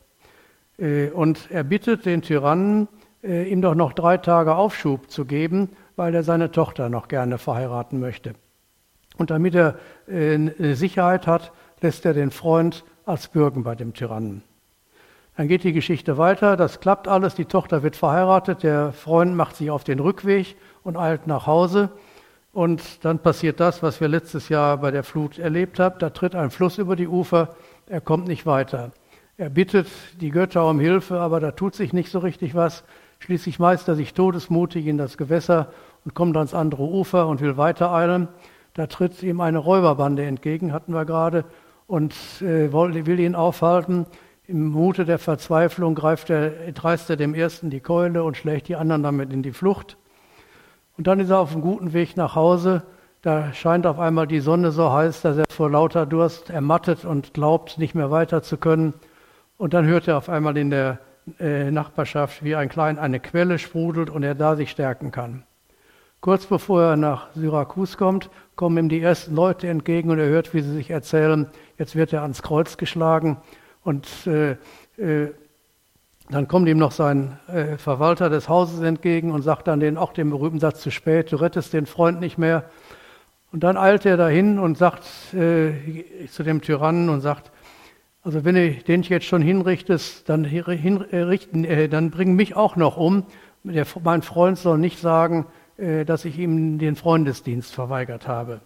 Äh, 0.79 1.09
und 1.09 1.51
er 1.51 1.65
bittet 1.65 2.07
den 2.07 2.23
Tyrannen, 2.23 2.87
äh, 3.25 3.51
ihm 3.51 3.61
doch 3.61 3.75
noch 3.75 3.93
drei 3.93 4.19
Tage 4.19 4.55
Aufschub 4.55 5.11
zu 5.11 5.25
geben, 5.25 5.71
weil 5.97 6.15
er 6.15 6.23
seine 6.23 6.53
Tochter 6.53 6.89
noch 6.89 7.09
gerne 7.09 7.39
verheiraten 7.39 7.99
möchte. 7.99 8.35
Und 9.17 9.31
damit 9.31 9.57
er 9.57 9.79
äh, 10.07 10.75
Sicherheit 10.75 11.27
hat, 11.27 11.53
lässt 11.81 12.07
er 12.07 12.15
den 12.15 12.31
Freund 12.31 12.85
als 13.05 13.27
Bürgen 13.27 13.65
bei 13.65 13.75
dem 13.75 13.95
Tyrannen. 13.95 14.43
Dann 15.37 15.49
geht 15.49 15.65
die 15.65 15.73
Geschichte 15.73 16.19
weiter, 16.19 16.59
das 16.59 16.81
klappt 16.81 17.09
alles, 17.09 17.35
die 17.35 17.47
Tochter 17.47 17.83
wird 17.83 17.97
verheiratet, 17.97 18.63
der 18.63 18.93
Freund 18.93 19.35
macht 19.35 19.57
sich 19.57 19.71
auf 19.71 19.83
den 19.83 19.99
Rückweg 19.99 20.57
und 20.83 20.99
eilt 20.99 21.27
nach 21.27 21.47
Hause. 21.47 21.91
Und 22.53 23.03
dann 23.05 23.19
passiert 23.19 23.59
das, 23.59 23.83
was 23.83 24.01
wir 24.03 24.09
letztes 24.09 24.51
Jahr 24.51 24.77
bei 24.77 24.91
der 24.91 25.05
Flut 25.05 25.39
erlebt 25.39 25.81
haben. 25.81 25.99
Da 25.99 26.11
tritt 26.11 26.35
ein 26.35 26.51
Fluss 26.51 26.77
über 26.77 26.97
die 26.97 27.09
Ufer, 27.09 27.57
er 27.87 28.03
kommt 28.03 28.29
nicht 28.29 28.45
weiter. 28.45 28.91
Er 29.39 29.49
bittet 29.49 29.89
die 30.21 30.31
Götter 30.31 30.69
um 30.69 30.79
Hilfe, 30.79 31.19
aber 31.19 31.41
da 31.41 31.53
tut 31.53 31.75
sich 31.75 31.95
nicht 31.95 32.11
so 32.11 32.19
richtig 32.19 32.55
was. 32.55 32.85
Schließlich 33.21 33.59
meist 33.59 33.89
er 33.89 33.95
sich 33.95 34.13
todesmutig 34.13 34.87
in 34.87 34.99
das 34.99 35.17
Gewässer 35.17 35.73
und 36.05 36.15
kommt 36.15 36.37
ans 36.37 36.53
andere 36.53 36.83
Ufer 36.83 37.27
und 37.27 37.41
will 37.41 37.57
weitereilen. 37.57 38.29
Da 38.75 38.87
tritt 38.87 39.23
ihm 39.23 39.41
eine 39.41 39.59
Räuberbande 39.59 40.25
entgegen, 40.27 40.75
hatten 40.75 40.93
wir 40.93 41.07
gerade, 41.07 41.45
und 41.87 42.15
äh, 42.41 42.73
will 42.73 43.21
ihn 43.21 43.35
aufhalten. 43.35 44.07
Im 44.53 44.69
Mute 44.69 45.07
der 45.07 45.19
Verzweiflung 45.19 45.95
greift 45.95 46.29
er, 46.29 46.51
dreist 46.73 47.09
er 47.09 47.17
dem 47.17 47.33
ersten 47.33 47.71
die 47.71 47.81
Keule 47.81 48.23
und 48.23 48.37
schlägt 48.37 48.69
die 48.69 48.77
anderen 48.77 49.03
damit 49.03 49.33
in 49.33 49.43
die 49.43 49.53
Flucht. 49.53 49.97
Und 50.99 51.07
dann 51.07 51.21
ist 51.21 51.31
er 51.31 51.39
auf 51.39 51.53
einem 51.53 51.63
guten 51.63 51.95
Weg 51.95 52.19
nach 52.19 52.35
Hause. 52.37 52.83
Da 53.23 53.55
scheint 53.55 53.87
auf 53.87 53.99
einmal 53.99 54.27
die 54.27 54.41
Sonne 54.41 54.71
so 54.71 54.93
heiß, 54.93 55.23
dass 55.23 55.39
er 55.39 55.47
vor 55.51 55.71
lauter 55.71 56.05
Durst 56.05 56.51
ermattet 56.51 57.07
und 57.07 57.33
glaubt, 57.33 57.79
nicht 57.79 57.95
mehr 57.95 58.11
weiter 58.11 58.43
zu 58.43 58.59
können. 58.59 58.93
Und 59.57 59.73
dann 59.73 59.87
hört 59.87 60.07
er 60.07 60.19
auf 60.19 60.29
einmal 60.29 60.59
in 60.59 60.69
der 60.69 60.99
äh, 61.41 61.71
Nachbarschaft, 61.71 62.45
wie 62.45 62.55
ein 62.55 62.69
klein 62.69 62.99
eine 62.99 63.21
Quelle 63.21 63.59
sprudelt 63.59 64.11
und 64.11 64.23
er 64.23 64.35
da 64.35 64.55
sich 64.55 64.71
stärken 64.71 65.13
kann. 65.13 65.45
Kurz 66.21 66.45
bevor 66.45 66.83
er 66.83 66.97
nach 66.99 67.29
Syrakus 67.35 67.97
kommt, 67.97 68.29
kommen 68.55 68.77
ihm 68.77 68.89
die 68.91 69.01
ersten 69.01 69.35
Leute 69.35 69.69
entgegen 69.69 70.11
und 70.11 70.19
er 70.19 70.29
hört, 70.29 70.53
wie 70.53 70.61
sie 70.61 70.75
sich 70.75 70.91
erzählen, 70.91 71.47
jetzt 71.79 71.97
wird 71.97 72.13
er 72.13 72.21
ans 72.21 72.43
Kreuz 72.43 72.77
geschlagen 72.77 73.39
und 73.85 74.09
äh, 74.27 74.53
äh, 74.97 75.33
dann 76.31 76.49
kommt 76.49 76.69
ihm 76.69 76.79
noch 76.79 76.93
sein 76.93 77.39
äh, 77.49 77.77
Verwalter 77.77 78.31
des 78.31 78.49
Hauses 78.49 78.81
entgegen 78.81 79.33
und 79.33 79.43
sagt 79.43 79.69
dann 79.69 79.81
den 79.81 79.99
auch 79.99 80.13
den 80.13 80.31
berühmten 80.31 80.61
Satz 80.61 80.81
zu 80.81 80.91
spät, 80.91 81.33
du 81.33 81.37
rettest 81.37 81.73
den 81.73 81.87
Freund 81.87 82.21
nicht 82.21 82.39
mehr. 82.39 82.65
Und 83.53 83.65
dann 83.65 83.77
eilt 83.77 84.07
er 84.07 84.17
dahin 84.17 84.59
und 84.59 84.79
sagt 84.79 85.05
äh, 85.35 85.73
zu 86.31 86.43
dem 86.43 86.63
Tyrannen 86.63 87.11
und 87.11 87.21
sagt, 87.21 87.51
also 88.23 88.45
wenn 88.45 88.55
du 88.55 88.73
den 88.73 89.03
jetzt 89.03 89.27
schon 89.27 89.43
hinrichtest, 89.43 90.29
dann, 90.29 90.45
hinrichten, 90.45 91.65
äh, 91.65 91.89
dann 91.89 92.11
bring 92.11 92.35
mich 92.35 92.57
auch 92.57 92.77
noch 92.77 92.97
um. 92.97 93.25
Der, 93.65 93.85
mein 94.03 94.23
Freund 94.23 94.59
soll 94.59 94.79
nicht 94.79 95.01
sagen, 95.01 95.47
äh, 95.77 96.05
dass 96.05 96.25
ich 96.25 96.39
ihm 96.39 96.79
den 96.79 96.97
Freundesdienst 96.97 97.75
verweigert 97.75 98.29
habe. 98.29 98.61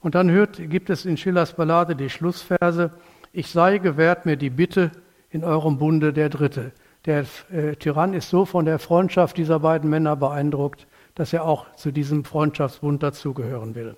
Und 0.00 0.14
dann 0.14 0.30
hört, 0.30 0.60
gibt 0.70 0.90
es 0.90 1.06
in 1.06 1.16
Schillers 1.16 1.54
Ballade 1.54 1.96
die 1.96 2.10
Schlussverse, 2.10 2.90
ich 3.34 3.50
sei 3.50 3.78
gewährt 3.78 4.26
mir 4.26 4.36
die 4.36 4.50
Bitte 4.50 4.92
in 5.28 5.42
eurem 5.42 5.78
Bunde 5.78 6.12
der 6.12 6.28
Dritte. 6.28 6.72
Der 7.04 7.24
äh, 7.50 7.74
Tyrann 7.74 8.14
ist 8.14 8.30
so 8.30 8.44
von 8.44 8.64
der 8.64 8.78
Freundschaft 8.78 9.36
dieser 9.36 9.58
beiden 9.58 9.90
Männer 9.90 10.14
beeindruckt, 10.14 10.86
dass 11.16 11.32
er 11.32 11.44
auch 11.44 11.66
zu 11.74 11.90
diesem 11.90 12.24
Freundschaftsbund 12.24 13.02
dazugehören 13.02 13.74
will. 13.74 13.96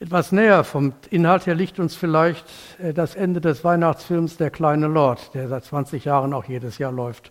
Etwas 0.00 0.32
näher 0.32 0.64
vom 0.64 0.94
Inhalt 1.10 1.46
her 1.46 1.54
liegt 1.54 1.78
uns 1.78 1.94
vielleicht 1.94 2.46
äh, 2.82 2.94
das 2.94 3.14
Ende 3.14 3.42
des 3.42 3.62
Weihnachtsfilms 3.62 4.38
Der 4.38 4.50
kleine 4.50 4.86
Lord, 4.86 5.34
der 5.34 5.48
seit 5.48 5.64
20 5.64 6.06
Jahren 6.06 6.32
auch 6.32 6.46
jedes 6.46 6.78
Jahr 6.78 6.92
läuft. 6.92 7.30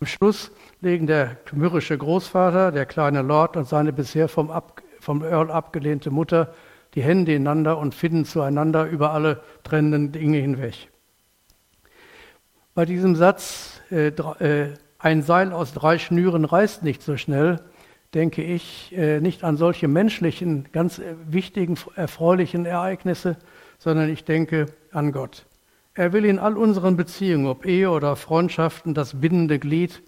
Am 0.00 0.08
Schluss 0.08 0.50
legen 0.80 1.06
der 1.06 1.36
mürrische 1.52 1.96
Großvater, 1.96 2.72
der 2.72 2.84
kleine 2.84 3.22
Lord 3.22 3.56
und 3.56 3.68
seine 3.68 3.92
bisher 3.92 4.28
vom, 4.28 4.50
Ab 4.50 4.82
vom 4.98 5.22
Earl 5.22 5.52
abgelehnte 5.52 6.10
Mutter 6.10 6.52
die 6.94 7.02
Hände 7.02 7.34
ineinander 7.34 7.78
und 7.78 7.94
finden 7.94 8.24
zueinander 8.24 8.86
über 8.86 9.12
alle 9.12 9.42
trennenden 9.62 10.12
Dinge 10.12 10.38
hinweg. 10.38 10.90
Bei 12.74 12.84
diesem 12.84 13.14
Satz, 13.16 13.80
äh, 13.90 14.08
äh, 14.08 14.74
ein 14.98 15.22
Seil 15.22 15.52
aus 15.52 15.72
drei 15.72 15.98
Schnüren 15.98 16.44
reißt 16.44 16.82
nicht 16.82 17.02
so 17.02 17.16
schnell, 17.16 17.60
denke 18.14 18.42
ich 18.42 18.92
äh, 18.96 19.20
nicht 19.20 19.44
an 19.44 19.56
solche 19.56 19.88
menschlichen, 19.88 20.68
ganz 20.72 20.98
äh, 20.98 21.14
wichtigen, 21.26 21.76
erfreulichen 21.96 22.64
Ereignisse, 22.64 23.36
sondern 23.78 24.08
ich 24.08 24.24
denke 24.24 24.66
an 24.92 25.12
Gott. 25.12 25.46
Er 25.94 26.12
will 26.12 26.24
in 26.24 26.38
all 26.38 26.56
unseren 26.56 26.96
Beziehungen, 26.96 27.46
ob 27.46 27.64
Ehe 27.66 27.90
oder 27.90 28.16
Freundschaften, 28.16 28.94
das 28.94 29.20
bindende 29.20 29.58
Glied, 29.58 30.02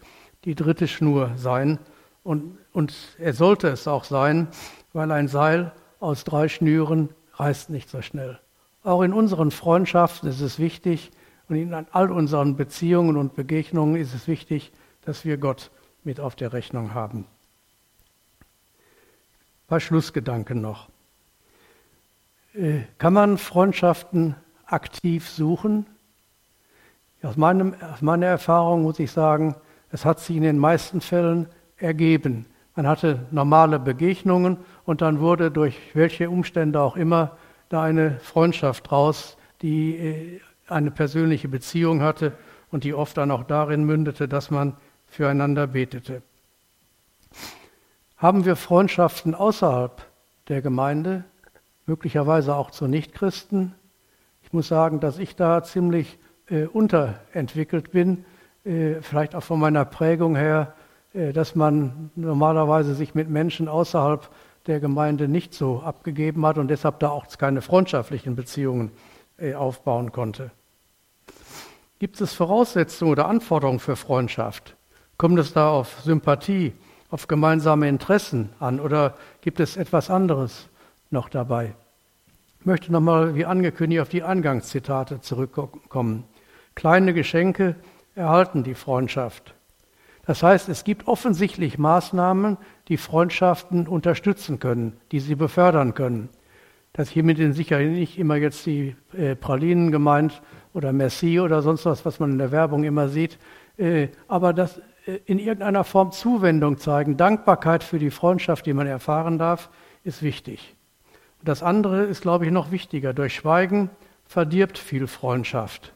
die 0.44 0.55
dritte 0.55 0.88
Schnur 0.88 1.33
sein. 1.37 1.79
Und, 2.25 2.59
und 2.72 2.92
er 3.18 3.33
sollte 3.33 3.68
es 3.68 3.87
auch 3.87 4.05
sein, 4.05 4.49
weil 4.92 5.12
ein 5.12 5.29
Seil 5.29 5.72
aus 6.00 6.24
drei 6.24 6.48
Schnüren 6.48 7.11
reißt 7.35 7.70
nicht 7.70 7.88
so 7.88 8.02
schnell. 8.02 8.38
Auch 8.82 9.02
in 9.02 9.12
unseren 9.12 9.50
Freundschaften 9.50 10.28
ist 10.28 10.40
es 10.40 10.59
wichtig 10.59 11.11
und 11.48 11.56
in 11.56 11.74
all 11.74 12.11
unseren 12.11 12.56
Beziehungen 12.56 13.16
und 13.16 13.35
Begegnungen 13.35 13.96
ist 13.96 14.14
es 14.14 14.28
wichtig, 14.28 14.72
dass 15.04 15.24
wir 15.24 15.37
Gott 15.37 15.70
mit 16.04 16.20
auf 16.20 16.37
der 16.37 16.52
Rechnung 16.52 16.94
haben. 16.94 17.26
Ein 18.40 19.68
paar 19.68 19.80
Schlussgedanken 19.80 20.61
noch. 20.61 20.88
Äh, 22.54 22.82
kann 22.98 23.12
man 23.12 23.38
Freundschaften 23.38 24.37
aktiv 24.66 25.28
suchen? 25.28 25.87
Aus, 27.22 27.37
meinem, 27.37 27.74
aus 27.92 28.02
meiner 28.02 28.26
Erfahrung 28.26 28.82
muss 28.82 29.00
ich 29.00 29.11
sagen, 29.11 29.56
es 29.90 30.04
hat 30.04 30.20
sich 30.20 30.37
in 30.37 30.42
den 30.42 30.59
meisten 30.59 31.00
Fällen 31.00 31.48
ergeben. 31.76 32.46
Man 32.76 32.86
hatte 32.86 33.26
normale 33.30 33.78
Begegnungen 33.78 34.58
und 34.84 35.00
dann 35.00 35.18
wurde 35.18 35.50
durch 35.50 35.78
welche 35.94 36.28
Umstände 36.28 36.80
auch 36.80 36.96
immer 36.96 37.38
da 37.70 37.82
eine 37.82 38.20
Freundschaft 38.20 38.90
draus, 38.90 39.38
die 39.62 39.96
äh, 39.96 40.40
eine 40.68 40.90
persönliche 40.90 41.48
Beziehung 41.48 42.02
hatte 42.02 42.32
und 42.70 42.84
die 42.84 42.92
oft 42.92 43.16
dann 43.16 43.30
auch 43.30 43.44
darin 43.44 43.84
mündete, 43.84 44.28
dass 44.28 44.50
man 44.50 44.76
füreinander 45.06 45.66
betete. 45.66 46.20
Haben 48.18 48.44
wir 48.44 48.56
Freundschaften 48.56 49.34
außerhalb 49.34 50.04
der 50.48 50.60
Gemeinde, 50.60 51.24
möglicherweise 51.86 52.54
auch 52.54 52.70
zu 52.70 52.86
Nichtchristen? 52.86 53.74
Ich 54.42 54.52
muss 54.52 54.68
sagen, 54.68 55.00
dass 55.00 55.18
ich 55.18 55.34
da 55.34 55.62
ziemlich 55.62 56.18
äh, 56.48 56.66
unterentwickelt 56.66 57.90
bin, 57.90 58.26
äh, 58.64 58.96
vielleicht 59.00 59.34
auch 59.34 59.42
von 59.42 59.60
meiner 59.60 59.86
Prägung 59.86 60.36
her, 60.36 60.74
dass 61.33 61.55
man 61.55 62.11
normalerweise 62.14 62.94
sich 62.94 63.14
mit 63.14 63.31
Menschen 63.31 63.68
außerhalb 63.68 64.29
der 64.66 64.81
Gemeinde 64.81 65.29
nicht 65.29 65.55
so 65.55 65.81
abgegeben 65.81 66.44
hat 66.44 66.59
und 66.59 66.68
deshalb 66.68 67.00
da 67.00 67.11
auch 67.11 67.26
keine 67.38 67.62
freundschaftlichen 67.62 68.37
Beziehungen 68.37 68.90
äh, 69.38 69.55
aufbauen 69.55 70.12
konnte. 70.12 70.50
Gibt 71.98 72.20
es 72.20 72.35
Voraussetzungen 72.35 73.12
oder 73.12 73.29
Anforderungen 73.29 73.79
für 73.79 73.96
Freundschaft? 73.96 74.76
Kommt 75.16 75.38
es 75.38 75.52
da 75.52 75.70
auf 75.70 76.00
Sympathie, 76.02 76.74
auf 77.11 77.26
gemeinsame 77.26 77.88
Interessen 77.88 78.50
an 78.61 78.81
oder 78.81 79.14
gibt 79.40 79.61
es 79.61 79.76
etwas 79.76 80.11
anderes 80.11 80.68
noch 81.11 81.31
dabei? 81.31 81.74
Ich 82.61 82.66
möchte 82.66 82.92
nochmal, 82.92 83.35
wie 83.35 83.46
angekündigt, 83.46 84.02
auf 84.02 84.09
die 84.09 84.22
Eingangszitate 84.22 85.20
zurückkommen. 85.20 86.24
Kleine 86.74 87.14
Geschenke 87.14 87.76
erhalten 88.14 88.64
die 88.64 88.74
Freundschaft. 88.74 89.55
Das 90.26 90.42
heißt, 90.42 90.68
es 90.68 90.82
gibt 90.82 91.06
offensichtlich 91.06 91.78
Maßnahmen, 91.78 92.58
die 92.88 92.96
Freundschaften 92.96 93.86
unterstützen 93.86 94.58
können, 94.58 94.94
die 95.12 95.20
sie 95.20 95.36
befördern 95.36 95.94
können. 95.94 96.28
Das 96.92 97.10
hiermit 97.10 97.36
sind 97.36 97.52
sicher 97.52 97.78
nicht 97.78 98.18
immer 98.18 98.36
jetzt 98.36 98.66
die 98.66 98.96
äh, 99.16 99.36
Pralinen 99.36 99.92
gemeint 99.92 100.42
oder 100.72 100.92
Merci 100.92 101.38
oder 101.38 101.62
sonst 101.62 101.86
was, 101.86 102.04
was 102.04 102.18
man 102.18 102.32
in 102.32 102.38
der 102.38 102.50
Werbung 102.50 102.84
immer 102.84 103.08
sieht, 103.08 103.38
äh, 103.76 104.08
aber 104.28 104.52
das 104.52 104.78
äh, 105.06 105.18
in 105.26 105.38
irgendeiner 105.38 105.84
Form 105.84 106.10
Zuwendung 106.10 106.78
zeigen, 106.78 107.16
Dankbarkeit 107.16 107.84
für 107.84 107.98
die 107.98 108.10
Freundschaft, 108.10 108.66
die 108.66 108.72
man 108.72 108.86
erfahren 108.86 109.38
darf, 109.38 109.70
ist 110.04 110.22
wichtig. 110.22 110.74
Das 111.44 111.62
andere 111.62 112.04
ist, 112.04 112.22
glaube 112.22 112.46
ich, 112.46 112.50
noch 112.50 112.72
wichtiger. 112.72 113.12
Durch 113.12 113.34
Schweigen 113.34 113.90
verdirbt 114.24 114.78
viel 114.78 115.06
Freundschaft. 115.06 115.92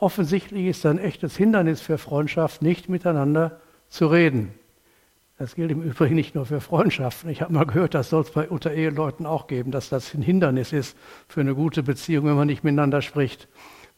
Offensichtlich 0.00 0.64
ist 0.64 0.86
ein 0.86 0.98
echtes 0.98 1.36
Hindernis 1.36 1.82
für 1.82 1.98
Freundschaft, 1.98 2.62
nicht 2.62 2.88
miteinander 2.88 3.60
zu 3.90 4.06
reden. 4.06 4.54
Das 5.38 5.54
gilt 5.54 5.70
im 5.70 5.82
Übrigen 5.82 6.14
nicht 6.14 6.34
nur 6.34 6.46
für 6.46 6.62
Freundschaften. 6.62 7.28
Ich 7.28 7.42
habe 7.42 7.52
mal 7.52 7.66
gehört, 7.66 7.94
das 7.94 8.08
soll 8.08 8.22
es 8.22 8.30
bei 8.30 8.48
unter 8.48 8.72
Eheleuten 8.72 9.26
auch 9.26 9.46
geben, 9.46 9.70
dass 9.70 9.90
das 9.90 10.14
ein 10.14 10.22
Hindernis 10.22 10.72
ist 10.72 10.96
für 11.28 11.42
eine 11.42 11.54
gute 11.54 11.82
Beziehung, 11.82 12.24
wenn 12.24 12.34
man 12.34 12.46
nicht 12.46 12.64
miteinander 12.64 13.02
spricht. 13.02 13.46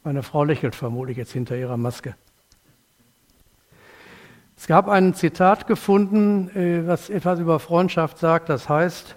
Meine 0.02 0.24
Frau 0.24 0.42
lächelt 0.42 0.74
vermutlich 0.74 1.16
jetzt 1.16 1.32
hinter 1.32 1.56
ihrer 1.56 1.76
Maske. 1.76 2.16
Es 4.56 4.66
gab 4.66 4.88
ein 4.88 5.14
Zitat 5.14 5.68
gefunden, 5.68 6.48
äh, 6.56 6.84
was 6.84 7.10
etwas 7.10 7.38
über 7.38 7.60
Freundschaft 7.60 8.18
sagt. 8.18 8.48
Das 8.48 8.68
heißt, 8.68 9.14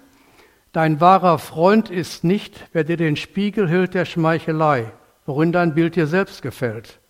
dein 0.70 1.00
wahrer 1.00 1.40
Freund 1.40 1.90
ist 1.90 2.22
nicht, 2.22 2.68
wer 2.72 2.84
dir 2.84 2.96
den 2.96 3.16
Spiegel 3.16 3.68
hält 3.68 3.94
der 3.94 4.04
Schmeichelei, 4.04 4.92
worin 5.26 5.52
dein 5.52 5.74
Bild 5.74 5.96
dir 5.96 6.06
selbst 6.06 6.40
gefällt. 6.42 7.00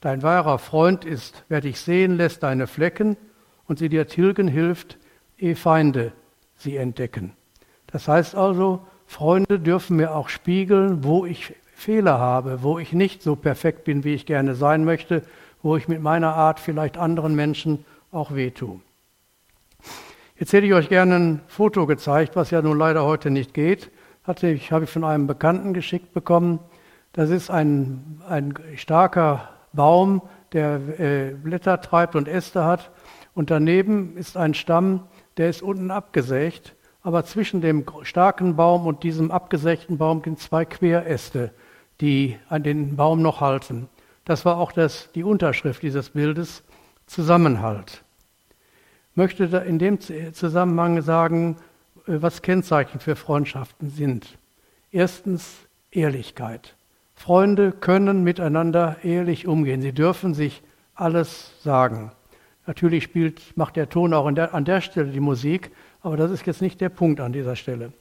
Dein 0.00 0.22
wahrer 0.22 0.58
Freund 0.58 1.04
ist, 1.04 1.44
wer 1.48 1.60
dich 1.60 1.80
sehen 1.80 2.16
lässt 2.16 2.42
deine 2.42 2.66
Flecken 2.66 3.16
und 3.66 3.78
sie 3.78 3.88
dir 3.88 4.08
tilgen 4.08 4.48
hilft, 4.48 4.98
ehe 5.38 5.56
Feinde 5.56 6.12
sie 6.56 6.76
entdecken. 6.76 7.32
Das 7.86 8.08
heißt 8.08 8.34
also, 8.34 8.86
Freunde 9.06 9.60
dürfen 9.60 9.96
mir 9.96 10.14
auch 10.14 10.28
spiegeln, 10.28 11.04
wo 11.04 11.24
ich 11.24 11.54
Fehler 11.74 12.18
habe, 12.18 12.62
wo 12.62 12.78
ich 12.78 12.92
nicht 12.92 13.22
so 13.22 13.36
perfekt 13.36 13.84
bin, 13.84 14.04
wie 14.04 14.14
ich 14.14 14.26
gerne 14.26 14.54
sein 14.54 14.84
möchte, 14.84 15.22
wo 15.62 15.76
ich 15.76 15.88
mit 15.88 16.00
meiner 16.00 16.34
Art 16.34 16.60
vielleicht 16.60 16.96
anderen 16.96 17.34
Menschen 17.34 17.84
auch 18.10 18.34
wehtue. 18.34 18.80
Jetzt 20.36 20.52
hätte 20.52 20.66
ich 20.66 20.74
euch 20.74 20.88
gerne 20.88 21.16
ein 21.16 21.40
Foto 21.46 21.86
gezeigt, 21.86 22.34
was 22.34 22.50
ja 22.50 22.62
nun 22.62 22.78
leider 22.78 23.04
heute 23.04 23.30
nicht 23.30 23.54
geht. 23.54 23.90
Hatte 24.24 24.48
ich, 24.48 24.72
habe 24.72 24.84
ich 24.84 24.90
von 24.90 25.04
einem 25.04 25.26
Bekannten 25.26 25.74
geschickt 25.74 26.12
bekommen. 26.12 26.58
Das 27.12 27.30
ist 27.30 27.50
ein, 27.50 28.22
ein 28.26 28.54
starker 28.76 29.48
Baum, 29.72 30.22
der 30.52 30.76
äh, 30.98 31.34
Blätter 31.34 31.80
treibt 31.80 32.16
und 32.16 32.28
Äste 32.28 32.64
hat. 32.64 32.90
Und 33.34 33.50
daneben 33.50 34.16
ist 34.16 34.36
ein 34.36 34.54
Stamm, 34.54 35.04
der 35.36 35.50
ist 35.50 35.62
unten 35.62 35.90
abgesägt. 35.90 36.74
Aber 37.02 37.24
zwischen 37.24 37.60
dem 37.60 37.84
starken 38.02 38.56
Baum 38.56 38.86
und 38.86 39.02
diesem 39.02 39.30
abgesägten 39.30 39.98
Baum 39.98 40.22
sind 40.24 40.38
zwei 40.38 40.64
Queräste, 40.64 41.52
die 42.00 42.38
an 42.48 42.62
den 42.62 42.96
Baum 42.96 43.22
noch 43.22 43.40
halten. 43.40 43.88
Das 44.24 44.44
war 44.44 44.56
auch 44.56 44.72
das, 44.72 45.10
die 45.14 45.24
Unterschrift 45.24 45.82
dieses 45.82 46.10
Bildes, 46.10 46.62
Zusammenhalt. 47.06 48.04
Ich 49.10 49.16
möchte 49.16 49.44
in 49.44 49.78
dem 49.78 50.00
Zusammenhang 50.00 51.02
sagen, 51.02 51.56
äh, 52.06 52.22
was 52.22 52.40
Kennzeichen 52.40 53.00
für 53.00 53.16
Freundschaften 53.16 53.90
sind. 53.90 54.38
Erstens 54.90 55.56
Ehrlichkeit. 55.90 56.74
Freunde 57.22 57.70
können 57.70 58.24
miteinander 58.24 58.96
ehrlich 59.04 59.46
umgehen. 59.46 59.80
Sie 59.80 59.92
dürfen 59.92 60.34
sich 60.34 60.60
alles 60.96 61.52
sagen. 61.62 62.10
Natürlich 62.66 63.04
spielt, 63.04 63.56
macht 63.56 63.76
der 63.76 63.88
Ton 63.88 64.12
auch 64.12 64.28
der, 64.32 64.54
an 64.54 64.64
der 64.64 64.80
Stelle 64.80 65.12
die 65.12 65.20
Musik, 65.20 65.70
aber 66.02 66.16
das 66.16 66.32
ist 66.32 66.44
jetzt 66.46 66.60
nicht 66.60 66.80
der 66.80 66.88
Punkt 66.88 67.20
an 67.20 67.32
dieser 67.32 67.54
Stelle. 67.54 67.92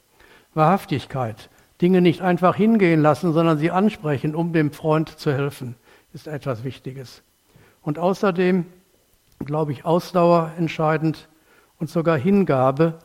Wahrhaftigkeit. 0.56 1.52
Dinge 1.84 2.02
nicht 2.02 2.22
einfach 2.22 2.56
hingehen 2.56 3.00
lassen, 3.04 3.32
sondern 3.32 3.60
sie 3.60 3.70
ansprechen, 3.70 4.34
um 4.34 4.54
dem 4.54 4.72
Freund 4.72 5.10
zu 5.10 5.32
helfen, 5.32 5.76
ist 6.14 6.26
etwas 6.26 6.64
Wichtiges. 6.64 7.22
Und 7.84 8.00
außerdem, 8.00 8.66
glaube 9.46 9.72
ich, 9.72 9.86
Ausdauer 9.86 10.52
entscheidend 10.58 11.30
und 11.78 11.92
sogar 11.92 12.18
Hingabe. 12.18 12.98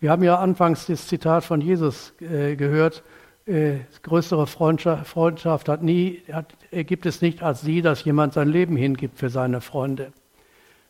Wir 0.00 0.10
haben 0.10 0.24
ja 0.24 0.40
anfangs 0.40 0.86
das 0.86 1.06
Zitat 1.06 1.44
von 1.44 1.60
Jesus 1.60 2.12
äh, 2.20 2.56
gehört, 2.56 3.04
äh, 3.50 3.80
größere 4.02 4.46
Freundschaft, 4.46 5.08
Freundschaft 5.08 5.68
hat 5.68 5.82
nie, 5.82 6.22
hat, 6.32 6.54
gibt 6.70 7.04
es 7.04 7.20
nicht 7.20 7.42
als 7.42 7.62
sie, 7.62 7.82
dass 7.82 8.04
jemand 8.04 8.32
sein 8.32 8.48
Leben 8.48 8.76
hingibt 8.76 9.18
für 9.18 9.28
seine 9.28 9.60
Freunde. 9.60 10.12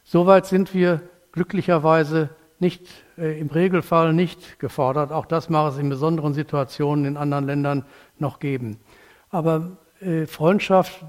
Soweit 0.05 0.47
sind 0.47 0.75
wir 0.75 1.01
glücklicherweise 1.33 2.29
nicht, 2.59 2.87
äh, 3.17 3.41
im 3.41 3.49
Regelfall 3.49 4.13
nicht 4.13 4.59
gefordert. 4.59 5.11
Auch 5.11 5.25
das 5.25 5.49
mag 5.49 5.73
es 5.73 5.79
in 5.79 5.89
besonderen 5.89 6.35
Situationen 6.35 7.07
in 7.07 7.17
anderen 7.17 7.47
Ländern 7.47 7.85
noch 8.19 8.39
geben. 8.39 8.79
Aber 9.31 9.79
äh, 10.01 10.27
Freundschaft 10.27 11.03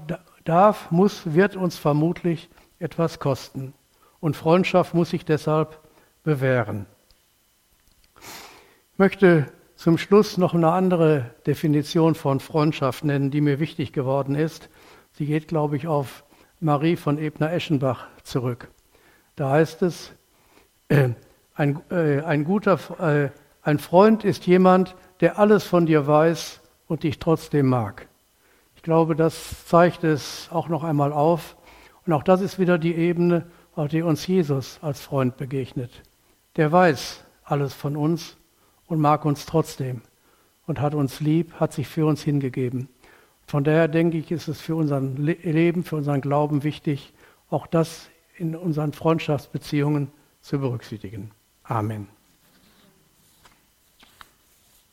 darf, 0.44 0.90
muss, 0.90 1.34
wird 1.34 1.56
uns 1.56 1.76
vermutlich 1.76 2.48
etwas 2.78 3.18
kosten. 3.18 3.74
Und 4.20 4.36
Freundschaft 4.36 4.94
muss 4.94 5.10
sich 5.10 5.24
deshalb 5.24 5.78
bewähren. 6.24 6.86
Ich 8.92 8.98
möchte 8.98 9.52
zum 9.82 9.98
Schluss 9.98 10.38
noch 10.38 10.54
eine 10.54 10.70
andere 10.70 11.32
Definition 11.44 12.14
von 12.14 12.38
Freundschaft 12.38 13.02
nennen, 13.02 13.32
die 13.32 13.40
mir 13.40 13.58
wichtig 13.58 13.92
geworden 13.92 14.36
ist. 14.36 14.68
Sie 15.10 15.26
geht, 15.26 15.48
glaube 15.48 15.76
ich, 15.76 15.88
auf 15.88 16.22
Marie 16.60 16.94
von 16.94 17.18
Ebner-Eschenbach 17.18 18.06
zurück. 18.22 18.70
Da 19.34 19.50
heißt 19.50 19.82
es, 19.82 20.12
äh, 20.86 21.08
ein, 21.56 21.80
äh, 21.90 22.20
ein 22.20 22.44
guter, 22.44 22.78
äh, 23.00 23.30
ein 23.62 23.80
Freund 23.80 24.22
ist 24.22 24.46
jemand, 24.46 24.94
der 25.18 25.40
alles 25.40 25.64
von 25.64 25.84
dir 25.84 26.06
weiß 26.06 26.60
und 26.86 27.02
dich 27.02 27.18
trotzdem 27.18 27.66
mag. 27.66 28.06
Ich 28.76 28.84
glaube, 28.84 29.16
das 29.16 29.66
zeigt 29.66 30.04
es 30.04 30.48
auch 30.52 30.68
noch 30.68 30.84
einmal 30.84 31.12
auf. 31.12 31.56
Und 32.06 32.12
auch 32.12 32.22
das 32.22 32.40
ist 32.40 32.60
wieder 32.60 32.78
die 32.78 32.94
Ebene, 32.94 33.46
auf 33.74 33.88
der 33.88 34.06
uns 34.06 34.28
Jesus 34.28 34.78
als 34.80 35.00
Freund 35.00 35.36
begegnet. 35.38 35.90
Der 36.54 36.70
weiß 36.70 37.24
alles 37.42 37.74
von 37.74 37.96
uns 37.96 38.36
und 38.92 39.00
mag 39.00 39.24
uns 39.24 39.46
trotzdem 39.46 40.02
und 40.66 40.78
hat 40.78 40.94
uns 40.94 41.20
lieb, 41.20 41.54
hat 41.54 41.72
sich 41.72 41.88
für 41.88 42.04
uns 42.04 42.22
hingegeben. 42.22 42.90
Von 43.46 43.64
daher 43.64 43.88
denke 43.88 44.18
ich, 44.18 44.30
ist 44.30 44.48
es 44.48 44.60
für 44.60 44.76
unser 44.76 45.00
Leben, 45.00 45.82
für 45.82 45.96
unseren 45.96 46.20
Glauben 46.20 46.62
wichtig, 46.62 47.14
auch 47.48 47.66
das 47.66 48.10
in 48.36 48.54
unseren 48.54 48.92
Freundschaftsbeziehungen 48.92 50.12
zu 50.42 50.58
berücksichtigen. 50.58 51.30
Amen. 51.64 52.06